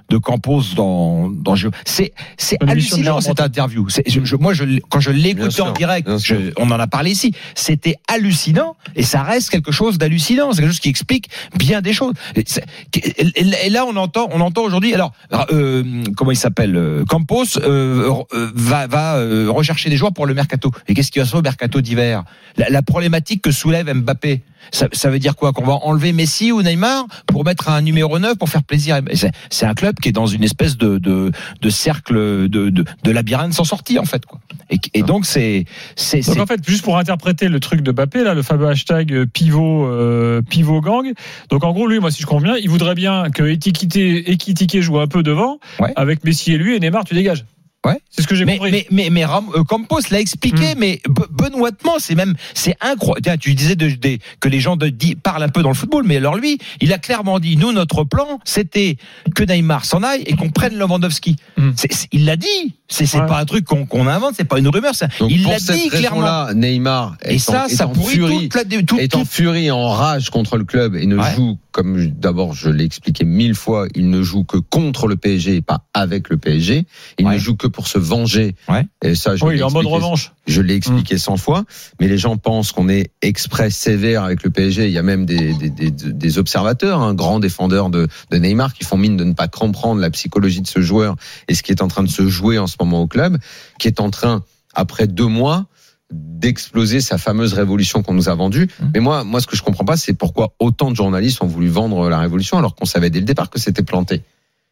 de 0.08 0.18
Campos 0.18 0.62
dans 0.74 1.30
dans. 1.30 1.54
C'est 1.84 2.12
c'est 2.36 2.58
hallucinant 2.66 3.20
cette 3.20 3.40
interview. 3.40 3.88
C'est- 3.88 4.08
je- 4.08 4.24
je- 4.24 4.36
moi, 4.36 4.52
je, 4.52 4.64
quand 4.90 5.00
je 5.00 5.10
écouté 5.10 5.46
en 5.46 5.50
sûr, 5.50 5.72
direct, 5.72 6.08
je- 6.22 6.52
on 6.58 6.70
en 6.70 6.78
a 6.78 6.86
parlé 6.86 7.10
ici. 7.10 7.32
C'était 7.54 7.96
hallucinant 8.08 8.76
et 8.94 9.02
ça 9.02 9.22
reste 9.22 9.50
quelque 9.50 9.72
chose 9.72 9.98
d'hallucinant. 9.98 10.52
C'est 10.52 10.62
quelque 10.62 10.72
chose 10.72 10.80
qui 10.80 10.88
explique 10.88 11.28
bien 11.56 11.80
des 11.80 11.92
choses. 11.92 12.14
Et, 12.34 13.70
là, 13.70 13.84
on 13.86 13.96
entend 13.96 14.28
on 14.32 14.40
entend 14.40 14.62
aujourd'hui. 14.62 14.94
Alors, 14.94 15.12
euh, 15.52 16.02
comment 16.16 16.30
il 16.30 16.36
s'appelle 16.36 16.76
euh, 16.76 17.04
Campos 17.04 17.58
euh, 17.58 18.10
euh, 18.32 18.50
va 18.54 18.86
va 18.86 19.16
rechercher 19.48 19.90
des 19.90 19.96
joueurs 19.96 20.12
pour 20.12 20.26
le 20.26 20.34
mercato. 20.34 20.70
Et 20.88 20.94
qu'est-ce 20.94 21.10
qui 21.10 21.18
va 21.18 21.24
se 21.24 21.30
faire 21.30 21.40
au 21.40 21.42
mercato 21.42 21.80
d'hiver? 21.80 22.24
La, 22.56 22.68
la 22.68 22.82
problématique 22.82 23.42
que 23.42 23.50
soulève 23.50 23.92
Mbappé. 23.92 24.42
Ça, 24.72 24.88
ça 24.92 25.10
veut 25.10 25.18
dire 25.18 25.36
quoi 25.36 25.52
Qu'on 25.52 25.64
va 25.64 25.74
enlever 25.82 26.12
Messi 26.12 26.50
ou 26.52 26.62
Neymar 26.62 27.06
pour 27.26 27.44
mettre 27.44 27.68
un 27.68 27.80
numéro 27.82 28.18
9 28.18 28.36
pour 28.36 28.48
faire 28.48 28.64
plaisir? 28.64 29.00
Et 29.08 29.16
C'est 29.16 29.30
c'est 29.50 29.66
un 29.66 29.74
club 29.74 29.96
qui 30.00 30.08
est 30.08 30.12
dans 30.12 30.26
une 30.26 30.42
espèce 30.44 30.76
de, 30.76 30.98
de, 30.98 31.30
de 31.60 31.70
cercle 31.70 32.14
de, 32.48 32.70
de, 32.70 32.84
de 33.02 33.10
labyrinthe 33.10 33.52
sans 33.52 33.64
sortie 33.64 33.98
en 33.98 34.04
fait. 34.04 34.26
Quoi. 34.26 34.40
Et, 34.70 34.78
et 34.94 35.02
donc 35.02 35.24
c'est 35.26 35.64
c'est 35.94 36.26
Donc 36.26 36.38
en 36.40 36.46
fait, 36.46 36.60
juste 36.66 36.82
pour 36.84 36.98
interpréter 36.98 37.48
le 37.48 37.60
truc 37.60 37.80
de 37.82 37.92
Mbappé, 37.92 38.24
là, 38.24 38.34
le 38.34 38.42
fameux 38.42 38.66
hashtag 38.66 39.12
euh, 39.12 39.26
pivot, 39.26 39.86
euh, 39.86 40.42
pivot 40.42 40.80
gang. 40.80 41.12
Donc 41.50 41.62
en 41.64 41.72
gros, 41.72 41.86
lui, 41.86 42.00
moi, 42.00 42.10
si 42.10 42.20
je 42.22 42.26
comprends 42.26 42.42
bien, 42.44 42.56
il 42.56 42.68
voudrait 42.68 42.94
bien 42.96 43.30
que 43.30 43.44
Ekitike 43.44 43.96
Ekitike 44.28 44.80
joue 44.80 44.98
un 44.98 45.06
peu 45.06 45.22
devant, 45.22 45.58
Ouais. 45.78 45.92
avec 45.96 46.24
Messi 46.24 46.52
et 46.52 46.58
lui, 46.58 46.74
et 46.74 46.80
Neymar, 46.80 47.04
tu 47.04 47.14
dégages. 47.14 47.44
Ouais. 47.86 48.00
C'est 48.10 48.22
ce 48.22 48.26
que 48.26 48.34
j'ai 48.34 48.44
mais, 48.44 48.56
compris. 48.58 48.72
mais, 48.72 48.86
mais, 48.90 49.10
mais 49.10 49.24
Ram- 49.24 49.50
euh, 49.54 49.62
Campos 49.64 50.00
l'a 50.10 50.20
expliqué, 50.20 50.74
Mm. 50.74 50.78
mais 50.78 51.00
be- 51.08 51.26
benoîtement, 51.30 51.94
c'est 51.98 52.14
même, 52.14 52.34
c'est 52.54 52.74
incroyable. 52.80 53.38
Tu 53.40 53.54
disais 53.54 53.76
de, 53.76 53.88
de- 53.90 54.18
que 54.40 54.48
les 54.48 54.60
gens 54.60 54.76
de, 54.76 54.92
parlent 55.22 55.42
un 55.42 55.48
peu 55.48 55.62
dans 55.62 55.68
le 55.68 55.74
football, 55.74 56.04
mais 56.04 56.16
alors 56.16 56.34
lui, 56.36 56.58
il 56.80 56.92
a 56.92 56.98
clairement 56.98 57.38
dit, 57.38 57.56
nous, 57.56 57.72
notre 57.72 58.04
plan, 58.04 58.40
c'était 58.44 58.96
que 59.34 59.44
Neymar 59.44 59.84
s'en 59.84 60.02
aille 60.02 60.22
et 60.26 60.34
qu'on 60.34 60.50
prenne 60.50 60.76
Lewandowski. 60.76 61.36
Mm. 61.56 61.70
C'est- 61.76 61.92
c'est- 61.92 62.08
il 62.12 62.24
l'a 62.24 62.36
dit. 62.36 62.74
C'est 62.88 63.04
c'est 63.04 63.18
Ouais. 63.20 63.26
pas 63.26 63.40
un 63.40 63.44
truc 63.44 63.64
qu'on 63.64 63.84
qu'on 63.84 64.06
invente, 64.06 64.34
c'est 64.36 64.44
pas 64.44 64.58
une 64.60 64.68
rumeur. 64.68 64.92
Donc 65.18 65.30
il 65.30 65.42
pour 65.42 65.50
l'a 65.52 65.58
cette 65.58 65.74
dit 65.76 65.88
clairement. 65.88 66.20
raison-là, 66.20 66.54
Neymar 66.54 67.16
Et 67.24 67.34
est 67.34 67.38
ça, 67.38 67.64
en, 67.64 67.66
est 67.66 67.74
ça 67.74 67.86
en 67.88 67.90
pourrit 67.90 68.14
furie, 68.14 68.48
toute 68.48 68.54
la, 68.54 68.82
tout, 68.82 68.98
est 68.98 69.14
en 69.16 69.24
furie 69.24 69.66
et 69.66 69.70
en 69.72 69.88
rage 69.90 70.30
contre 70.30 70.56
le 70.56 70.64
club 70.64 70.94
et 70.94 71.04
ne 71.04 71.16
Ouais. 71.16 71.34
joue, 71.34 71.58
comme 71.76 72.06
d'abord 72.06 72.54
je 72.54 72.70
l'ai 72.70 72.84
expliqué 72.84 73.26
mille 73.26 73.54
fois, 73.54 73.86
il 73.94 74.08
ne 74.08 74.22
joue 74.22 74.44
que 74.44 74.56
contre 74.56 75.08
le 75.08 75.16
PSG 75.16 75.56
et 75.56 75.60
pas 75.60 75.84
avec 75.92 76.30
le 76.30 76.38
PSG. 76.38 76.86
Il 77.18 77.26
Ouais. 77.26 77.34
ne 77.34 77.38
joue 77.38 77.54
que 77.54 77.66
pour 77.66 77.86
se 77.86 77.98
venger. 77.98 78.54
Ouais. 78.66 78.86
Et 79.04 79.14
ça, 79.14 79.36
je 79.36 79.44
oui, 79.44 79.56
il 79.56 79.60
est 79.60 79.62
en 79.62 79.70
mode 79.70 79.84
revanche. 79.84 80.32
Je 80.46 80.62
l'ai 80.62 80.74
expliqué 80.74 81.18
100 81.18 81.36
fois, 81.36 81.64
mais 82.00 82.08
les 82.08 82.16
gens 82.16 82.38
pensent 82.38 82.72
qu'on 82.72 82.88
est 82.88 83.10
exprès 83.20 83.68
sévère 83.70 84.24
avec 84.24 84.42
le 84.42 84.48
PSG. 84.48 84.86
Il 84.86 84.92
y 84.92 84.96
a 84.98 85.02
même 85.02 85.26
des, 85.26 85.52
des, 85.52 85.68
des, 85.68 85.90
des 85.90 86.38
observateurs, 86.38 87.02
un 87.02 87.12
grand 87.12 87.40
défendeur 87.40 87.90
de, 87.90 88.08
de 88.30 88.36
Neymar, 88.38 88.72
qui 88.72 88.84
font 88.84 88.96
mine 88.96 89.18
de 89.18 89.24
ne 89.24 89.34
pas 89.34 89.48
comprendre 89.48 90.00
la 90.00 90.08
psychologie 90.10 90.62
de 90.62 90.66
ce 90.66 90.80
joueur 90.80 91.16
et 91.48 91.54
ce 91.54 91.62
qui 91.62 91.72
est 91.72 91.82
en 91.82 91.88
train 91.88 92.04
de 92.04 92.08
se 92.08 92.26
jouer 92.26 92.58
en 92.58 92.66
ce 92.66 92.76
moment 92.80 93.02
au 93.02 93.06
club, 93.06 93.36
qui 93.78 93.88
est 93.88 94.00
en 94.00 94.08
train, 94.10 94.42
après 94.72 95.06
deux 95.08 95.26
mois, 95.26 95.66
d'exploser 96.12 97.00
sa 97.00 97.18
fameuse 97.18 97.52
révolution 97.54 98.02
qu'on 98.02 98.14
nous 98.14 98.28
a 98.28 98.34
vendue. 98.34 98.68
Mm. 98.80 98.84
Mais 98.94 99.00
moi, 99.00 99.24
moi, 99.24 99.40
ce 99.40 99.46
que 99.46 99.56
je 99.56 99.62
comprends 99.62 99.84
pas, 99.84 99.96
c'est 99.96 100.12
pourquoi 100.14 100.52
autant 100.58 100.90
de 100.90 100.96
journalistes 100.96 101.42
ont 101.42 101.46
voulu 101.46 101.68
vendre 101.68 102.08
la 102.08 102.18
révolution 102.18 102.58
alors 102.58 102.74
qu'on 102.74 102.84
savait 102.84 103.10
dès 103.10 103.20
le 103.20 103.24
départ 103.26 103.50
que 103.50 103.58
c'était 103.58 103.82
planté. 103.82 104.22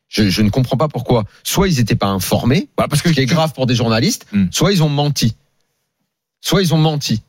Je, 0.09 0.29
je 0.29 0.43
ne 0.43 0.51
comprends 0.51 0.77
pas 0.77 0.89
pourquoi. 0.89 1.25
Soit 1.43 1.69
ils 1.69 1.77
n'étaient 1.79 1.97
pas 1.97 2.07
informés, 2.09 2.69
Bah, 2.77 2.87
parce 2.89 3.03
que 3.03 3.09
ce 3.09 3.15
qui 3.15 3.21
est 3.21 3.27
tu- 3.27 3.35
grave 3.35 3.53
pour 3.53 3.67
des 3.67 3.75
journalistes, 3.75 4.27
Mm. 4.33 4.47
soit 4.53 4.73
ils 4.73 4.83
ont 4.83 4.89
menti. 4.89 5.35
Soit 6.41 6.63
ils 6.63 6.75
ont 6.75 6.79
menti. 6.79 7.23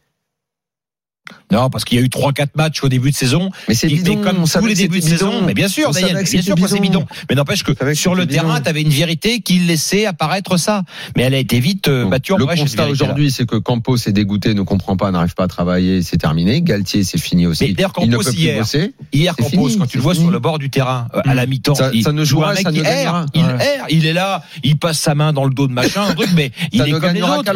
Non, 1.52 1.70
parce 1.70 1.86
qu'il 1.86 1.98
y 1.98 2.02
a 2.02 2.04
eu 2.04 2.10
trois, 2.10 2.34
quatre 2.34 2.56
matchs 2.56 2.84
au 2.84 2.90
début 2.90 3.12
de 3.12 3.16
saison. 3.16 3.50
Mais 3.68 3.74
c'est 3.76 3.88
bidon. 3.88 4.16
mais 4.18 4.22
comme 4.32 4.44
tous 4.48 4.66
les 4.66 4.74
débuts 4.76 5.00
de 5.00 5.06
saison, 5.06 5.42
mais 5.46 5.54
bien 5.54 5.68
sûr, 5.68 5.92
Daniel, 5.92 6.24
bien 6.24 6.42
sûr 6.42 6.56
que 6.56 6.68
c'est 6.68 6.80
bidon. 6.80 7.06
Mais 7.30 7.36
n'empêche 7.36 7.64
que 7.64 7.94
sur 7.94 8.16
le 8.16 8.26
terrain, 8.28 8.62
tu 8.62 8.70
avais 8.70 8.82
une 8.82 8.90
vérité 8.90 9.40
qui 9.42 9.60
laissait 9.60 10.06
apparaître 10.06 10.58
ça. 10.58 10.84
Mais 11.16 11.24
elle 11.24 11.34
a 11.34 11.38
été 11.38 11.60
vite 11.60 11.88
euh, 11.88 12.04
Donc, 12.04 12.12
battue 12.12 12.34
en 12.34 12.38
le 12.38 12.46
brèche. 12.46 12.60
constat 12.60 12.88
aujourd'hui, 12.90 13.32
c'est 13.32 13.46
que 13.46 13.56
Campos 13.56 13.96
est 13.98 14.12
dégoûté, 14.12 14.54
ne 14.54 14.62
comprend 14.62 14.98
pas, 14.98 15.10
n'arrive 15.12 15.34
pas 15.36 15.46
à 15.46 15.48
travailler, 15.48 16.02
c'est 16.04 16.18
terminé. 16.18 16.62
Galtier, 16.62 17.04
c'est 17.04 17.18
fini 17.20 17.48
aussi. 17.48 17.66
Mais 17.66 17.74
d'ailleurs, 17.74 17.94
Campos 17.94 18.22
hier, 18.32 18.60
bosser. 18.60 18.94
Hier, 19.14 19.36
Campos, 19.36 19.50
fini, 19.50 19.78
quand 19.78 19.88
tu 19.88 19.98
le 19.98 20.04
vois 20.04 20.14
fini. 20.14 20.26
sur 20.26 20.32
le 20.32 20.40
bord 20.40 20.60
du 20.60 20.70
terrain, 20.70 21.08
euh, 21.16 21.22
à 21.26 21.34
la 21.34 21.46
mi-temps, 21.46 21.76
Ça- 21.76 21.92
il, 21.94 22.04
ça 22.04 22.12
ne 22.12 22.24
ça 22.26 22.36
erre, 22.36 22.64
gagnera. 22.64 23.26
il 23.34 23.42
erre, 23.42 23.86
il 23.90 24.06
est 24.06 24.14
là, 24.14 24.44
il 24.64 24.78
passe 24.78 25.00
sa 25.00 25.16
main 25.16 25.34
dans 25.34 25.46
le 25.46 25.54
dos 25.54 25.68
de 25.68 25.74
machin, 25.74 26.04
un 26.10 26.14
truc, 26.16 26.30
mais 26.36 26.52
il 26.72 26.82
est 26.82 26.92
comme 26.92 27.14
les 27.14 27.22
autres, 27.22 27.52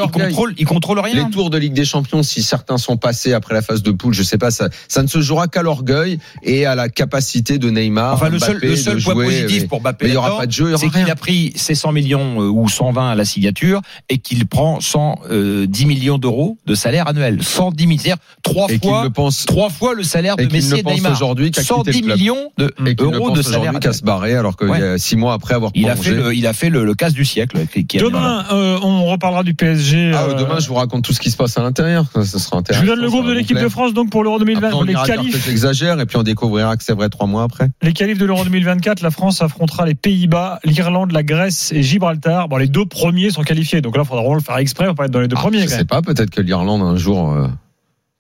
il 0.58 0.66
contrôle 0.66 1.00
rien. 1.00 1.26
Les 1.26 1.32
tours 1.32 1.50
de 1.50 1.58
Ligue 1.58 1.74
des 1.74 1.86
Champions, 1.86 2.24
si 2.24 2.42
certains 2.44 2.78
sont 2.78 2.98
passés 2.98 3.34
après 3.34 3.59
la 3.60 3.66
phase 3.66 3.84
de 3.84 3.92
poule, 3.92 4.14
je 4.14 4.24
sais 4.24 4.38
pas, 4.38 4.52
ça, 4.52 4.70
ça 4.88 5.04
ne 5.04 5.08
se 5.08 5.20
jouera 5.22 5.48
qu'à 5.48 5.62
l'orgueil 5.62 6.20
et 6.44 6.66
à 6.66 6.76
la 6.76 6.88
capacité 6.90 7.58
de 7.58 7.70
Neymar. 7.70 8.14
Enfin, 8.14 8.30
le 8.30 8.40
seul, 8.40 8.54
Mbappé 8.56 8.68
le 8.68 8.72
de 8.74 8.78
seul 8.78 9.02
point 9.02 9.14
jouer, 9.14 9.26
positif 9.26 9.62
mais- 9.64 9.68
pour 9.68 9.82
Mbappé, 9.82 10.08
il 10.08 10.14
y 10.14 10.18
aura 10.18 10.38
pas 10.38 10.46
de 10.46 10.52
jeu, 10.52 10.76
c'est 10.78 10.90
qu'il 10.90 11.10
a 11.10 11.16
pris 11.16 11.52
ses 11.56 11.76
100 11.76 11.92
millions 11.92 12.42
euh, 12.42 12.48
ou 12.48 12.68
120 12.70 13.12
à 13.12 13.16
la 13.16 13.26
signature 13.26 13.82
et 14.10 14.18
qu'il 14.20 14.46
prend 14.48 14.80
110 14.80 15.86
millions 15.86 16.18
d'euros 16.18 16.58
de 16.66 16.76
salaire 16.76 17.08
annuel. 17.08 17.44
110 17.44 17.88
millions, 17.88 18.00
c'est-à-dire 18.02 18.18
trois 18.44 18.68
et 18.70 18.80
qu'il 18.80 18.90
fois, 18.90 19.04
ne 19.04 19.10
pense 19.10 19.46
trois 19.46 19.70
fois 19.70 19.94
le 19.94 20.04
salaire 20.04 20.36
de 20.38 20.46
Messi 20.46 20.76
et 20.80 20.84
Neymar. 20.84 21.12
aujourd'hui 21.12 21.52
qu'à 21.52 21.62
quitter 21.62 21.74
110 21.76 22.02
le 22.02 22.06
club. 22.06 22.18
millions 22.18 22.52
de, 22.58 22.74
et 22.86 22.96
qu'il 22.96 23.08
ne 23.08 23.14
euros 23.16 23.28
pense 23.30 23.38
de 23.38 23.42
salaire 23.42 23.74
qu'à 23.80 23.94
se 23.94 24.04
barrer 24.04 24.36
alors 24.36 24.56
qu'il 24.58 24.70
y 24.70 24.72
a 24.74 24.98
six 24.98 25.16
mois 25.16 25.34
après 25.34 25.54
avoir 25.56 25.72
Il 25.76 25.90
a 25.90 25.96
fait 25.96 26.12
le, 26.12 26.34
il 26.34 26.48
a 26.48 26.54
fait 26.54 26.70
le, 26.70 26.86
le 26.86 26.94
casse 26.94 27.14
du 27.14 27.26
siècle. 27.26 27.58
Qui, 27.88 27.98
a- 27.98 28.02
Demain, 28.02 28.46
euh, 28.52 28.78
on 28.82 29.06
reparlera 29.06 29.44
du 29.44 29.54
PSG. 29.54 30.12
Ah, 30.14 30.24
euh, 30.30 30.34
demain, 30.34 30.60
je 30.60 30.68
vous 30.68 30.76
raconte 30.76 31.04
tout 31.04 31.14
ce 31.14 31.20
qui 31.20 31.30
se 31.32 31.38
passe 31.38 31.58
à 31.58 31.62
l'intérieur. 31.62 32.06
Ça, 32.14 32.24
ça 32.26 32.40
sera 32.40 32.58
je 32.58 32.60
intéressant. 32.60 32.82
vous 32.86 32.90
donne 32.92 33.02
le 33.02 33.10
groupe 33.10 33.28
de 33.28 33.32
l'équipe 33.34 33.49
l'équipe 33.50 33.64
de 33.64 33.70
France 33.70 33.94
donc 33.94 34.10
pour 34.10 34.24
l'Euro 34.24 34.40
2020 34.40 34.68
Après, 34.68 34.80
on 34.80 34.84
les 34.84 34.94
qualifs 34.94 35.46
j'exagère 35.46 36.00
et 36.00 36.06
puis 36.06 36.18
on 36.18 36.24
découvrira 36.24 36.78
que 36.78 36.84
c'est 36.84 36.94
vrai 36.94 37.10
trois 37.10 37.28
mois 37.28 37.44
après. 37.44 37.68
les 37.82 37.94
qualifs 37.94 38.18
de 38.18 38.26
l'Euro 38.26 38.44
2024 38.44 39.02
la 39.02 39.12
France 39.12 39.42
affrontera 39.42 39.86
les 39.86 39.96
Pays-Bas 39.96 40.60
l'Irlande 40.64 41.12
la 41.12 41.24
Grèce 41.24 41.72
et 41.72 41.84
Gibraltar. 41.84 42.48
Bon 42.48 42.58
les 42.58 42.68
deux 42.68 42.86
premiers 42.86 43.30
sont 43.32 43.44
qualifiés. 43.44 43.82
Donc 43.82 43.96
là 43.96 44.04
il 44.04 44.08
faudra 44.08 44.22
vraiment 44.22 44.36
le 44.36 44.42
faire 44.42 44.58
exprès 44.58 44.86
pour 44.88 44.96
pas 44.96 45.06
être 45.06 45.12
dans 45.12 45.20
les 45.20 45.28
deux 45.28 45.36
Ah, 45.38 45.42
premiers 45.42 45.62
je 45.62 45.68
sais 45.68 45.86
pas, 45.86 46.02
peut-être 46.02 46.30
que 46.30 46.42
l'Irlande 46.42 46.82
un 46.82 46.96
jour 46.96 47.32
euh, 47.32 47.48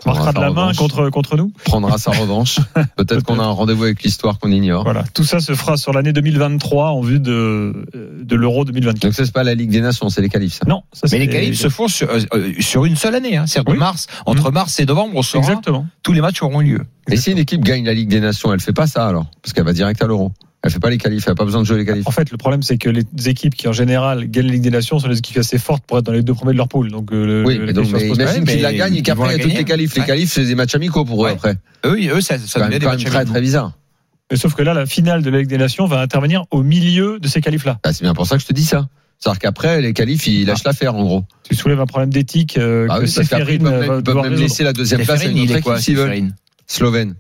marquera 0.05 0.31
de 0.33 0.39
la 0.39 0.51
main 0.51 0.61
revanche. 0.61 0.77
contre 0.77 1.09
contre 1.09 1.35
nous 1.37 1.51
prendra 1.65 1.97
sa 1.97 2.11
revanche. 2.11 2.59
Peut-être 2.95 3.23
qu'on 3.23 3.39
a 3.39 3.43
un 3.43 3.51
rendez-vous 3.51 3.83
avec 3.83 4.01
l'histoire 4.03 4.39
qu'on 4.39 4.51
ignore. 4.51 4.83
voilà 4.83 5.03
tout 5.13 5.23
ça 5.23 5.39
se 5.39 5.53
fera 5.53 5.77
sur 5.77 5.93
l'année 5.93 6.13
2023 6.13 6.89
en 6.91 7.01
vue 7.01 7.19
de 7.19 7.85
de 7.93 8.35
l'Euro 8.35 8.65
2024 8.65 9.01
Donc 9.01 9.13
c'est 9.13 9.31
pas 9.31 9.43
la 9.43 9.55
Ligue 9.55 9.71
des 9.71 9.81
Nations, 9.81 10.09
c'est 10.09 10.21
les 10.21 10.29
qualifs. 10.29 10.53
Ça. 10.53 10.65
non 10.67 10.83
ça, 10.93 11.07
Mais 11.11 11.19
les 11.19 11.27
qualifs 11.27 11.59
se 11.59 11.69
font 11.69 11.87
sur, 11.87 12.09
euh, 12.09 12.19
euh, 12.33 12.53
sur 12.59 12.85
une 12.85 12.95
seule 12.95 13.15
année. 13.15 13.37
Hein. 13.37 13.45
C'est-à-dire 13.47 13.73
Oui. 13.73 13.77
mars, 13.79 14.07
entre 14.25 14.51
mars 14.51 14.79
et 14.79 14.85
novembre, 14.85 15.13
on 15.15 15.21
saura 15.21 15.45
exactement 15.47 15.85
tous 16.03 16.13
les 16.13 16.21
matchs 16.21 16.41
auront 16.41 16.59
lieu. 16.61 16.81
Et 17.11 17.17
si 17.17 17.31
une 17.31 17.37
équipe 17.37 17.63
gagne 17.63 17.85
la 17.85 17.93
Ligue 17.93 18.09
des 18.09 18.19
Nations, 18.19 18.53
elle 18.53 18.59
fait 18.59 18.73
pas 18.73 18.87
ça 18.87 19.07
alors? 19.07 19.25
Parce 19.41 19.53
qu'elle 19.53 19.65
va 19.65 19.73
direct 19.73 20.01
à 20.01 20.07
l'Euro. 20.07 20.31
Elle 20.61 20.71
fait 20.71 20.79
pas 20.79 20.89
les 20.89 20.97
qualifs, 20.97 21.23
elle 21.25 21.31
a 21.31 21.35
pas 21.35 21.45
besoin 21.45 21.61
de 21.61 21.65
jouer 21.65 21.77
les 21.77 21.85
qualifs. 21.85 22.05
En 22.05 22.11
fait, 22.11 22.31
le 22.31 22.37
problème, 22.37 22.61
c'est 22.63 22.77
que 22.77 22.89
les 22.89 23.03
équipes 23.27 23.55
qui, 23.55 23.69
en 23.69 23.71
général, 23.73 24.29
gagnent 24.29 24.47
la 24.47 24.51
Ligue 24.53 24.61
des 24.61 24.71
Nations 24.71 24.99
sont 24.99 25.07
des 25.07 25.17
équipes 25.17 25.37
assez 25.37 25.57
fortes 25.57 25.83
pour 25.87 25.97
être 25.99 26.05
dans 26.05 26.11
les 26.11 26.21
deux 26.21 26.33
premiers 26.33 26.51
de 26.51 26.57
leur 26.57 26.67
poule. 26.67 26.91
Donc, 26.91 27.13
euh, 27.13 27.25
le- 27.25 27.45
Oui, 27.45 27.57
le- 27.57 27.65
mais 27.67 27.73
donc 27.73 27.87
mais 27.93 28.09
imagine 28.09 28.43
qu'ils 28.43 28.61
la 28.61 28.73
gagnent 28.73 28.95
et 28.97 29.01
qu'après 29.01 29.35
il 29.35 29.37
y 29.37 29.39
a 29.39 29.43
toutes 29.43 29.53
les 29.57 29.63
qualifs. 29.63 29.95
Les 29.95 30.03
qualifs, 30.03 30.31
c'est 30.33 30.43
des 30.45 30.55
matchs 30.55 30.75
amicaux 30.75 31.05
pour 31.05 31.25
eux 31.25 31.29
après. 31.29 31.55
Eux, 31.85 31.97
eux 32.13 32.19
ça, 32.21 32.37
ça 32.37 32.59
même, 32.59 32.71
des 32.71 32.79
quand 32.79 32.91
matchs 32.91 33.05
très 33.05 33.23
très 33.23 33.39
bizarre. 33.41 33.71
Mais 34.31 34.37
sauf 34.37 34.53
que 34.53 34.61
là, 34.61 34.73
la 34.73 34.85
finale 34.85 35.23
de 35.23 35.29
la 35.29 35.39
Ligue 35.39 35.47
des 35.47 35.57
Nations 35.57 35.85
va 35.87 36.01
intervenir 36.01 36.43
au 36.51 36.61
milieu 36.61 37.19
de 37.19 37.27
ces 37.29 37.39
qualifs-là. 37.41 37.79
Bah, 37.83 37.93
c'est 37.93 38.03
bien 38.03 38.13
pour 38.13 38.27
ça 38.27 38.35
que 38.35 38.41
je 38.41 38.47
te 38.47 38.53
dis 38.53 38.65
ça. 38.65 38.87
C'est-à-dire 39.17 39.39
qu'après 39.39 39.81
les 39.81 39.93
qualifs, 39.93 40.27
ils 40.27 40.45
lâchent 40.45 40.63
l'affaire 40.65 40.93
en 40.95 41.03
gros. 41.03 41.23
Tu 41.43 41.55
soulèves 41.55 41.79
un 41.79 41.85
problème 41.85 42.09
d'éthique 42.11 42.57
euh, 42.57 42.85
Ah 42.89 42.99
que 42.99 43.05
oui, 43.05 43.11
parce 43.15 43.27
ils 43.27 43.59
peuvent 43.59 43.71
même, 43.89 44.01
devoir 44.01 44.23
même 44.23 44.33
résoudre. 44.33 44.49
laisser 44.49 44.63
la 44.63 44.73
deuxième 44.73 45.03
place 45.03 45.21
à 45.21 45.25
une 45.25 45.39
autre 45.39 45.55
équipe 45.55 45.77
s'ils 45.77 45.95
veulent. 45.95 46.27
Slovène. 46.67 47.15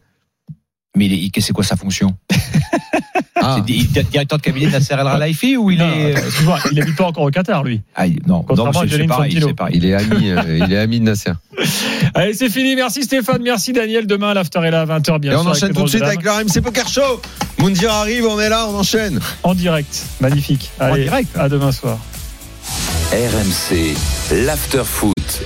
Mais 0.95 1.09
c'est 1.39 1.53
quoi 1.53 1.63
sa 1.63 1.75
fonction? 1.77 2.15
Ah, 3.41 3.57
C'est 3.67 4.09
directeur 4.09 4.37
de 4.37 4.43
cabinet 4.43 4.67
de 4.67 4.71
Nasser 4.71 4.93
El 4.93 4.99
Khelaifi 5.05 5.57
ou 5.57 5.71
il 5.71 5.79
Non, 5.79 5.85
est 5.91 6.11
excuse-moi, 6.11 6.59
il 6.71 6.77
n'habite 6.77 6.95
pas 6.95 7.05
encore 7.05 7.23
au 7.23 7.29
Qatar, 7.31 7.63
lui. 7.63 7.81
ah, 7.95 8.05
il- 8.07 8.19
non, 8.27 8.45
c'est- 8.49 8.55
pareil, 8.55 9.07
pareil. 9.55 9.73
il 9.75 9.85
est 9.85 9.93
ami, 9.93 10.29
euh, 10.29 10.59
il 10.67 10.73
est 10.73 10.77
ami 10.77 10.99
de 10.99 11.05
Nasser. 11.05 11.31
Allez, 12.13 12.33
c'est 12.33 12.49
fini. 12.49 12.75
Merci 12.75 13.03
Stéphane, 13.03 13.41
merci 13.43 13.71
Daniel. 13.73 14.07
Demain, 14.07 14.33
l'after 14.33 14.59
est 14.65 14.71
là 14.71 14.81
à 14.81 14.85
20h, 14.85 15.19
bien 15.19 15.31
Et 15.31 15.35
sûr. 15.35 15.43
on 15.45 15.49
enchaîne 15.49 15.73
tout 15.73 15.83
de 15.83 15.89
suite 15.89 16.01
avec 16.03 16.23
le 16.23 16.29
RMC 16.31 16.61
Poker 16.61 16.87
Show. 16.87 17.21
Moundir 17.59 17.91
arrive, 17.93 18.25
on 18.25 18.39
est 18.39 18.49
là, 18.49 18.67
on 18.69 18.75
enchaîne. 18.79 19.19
En 19.43 19.53
direct. 19.53 20.03
Magnifique. 20.21 20.69
Allez, 20.79 21.03
direct. 21.03 21.29
à 21.37 21.49
demain 21.49 21.71
soir. 21.71 21.97
RMC, 23.11 23.95
l'after 24.45 24.83
foot. 24.85 25.43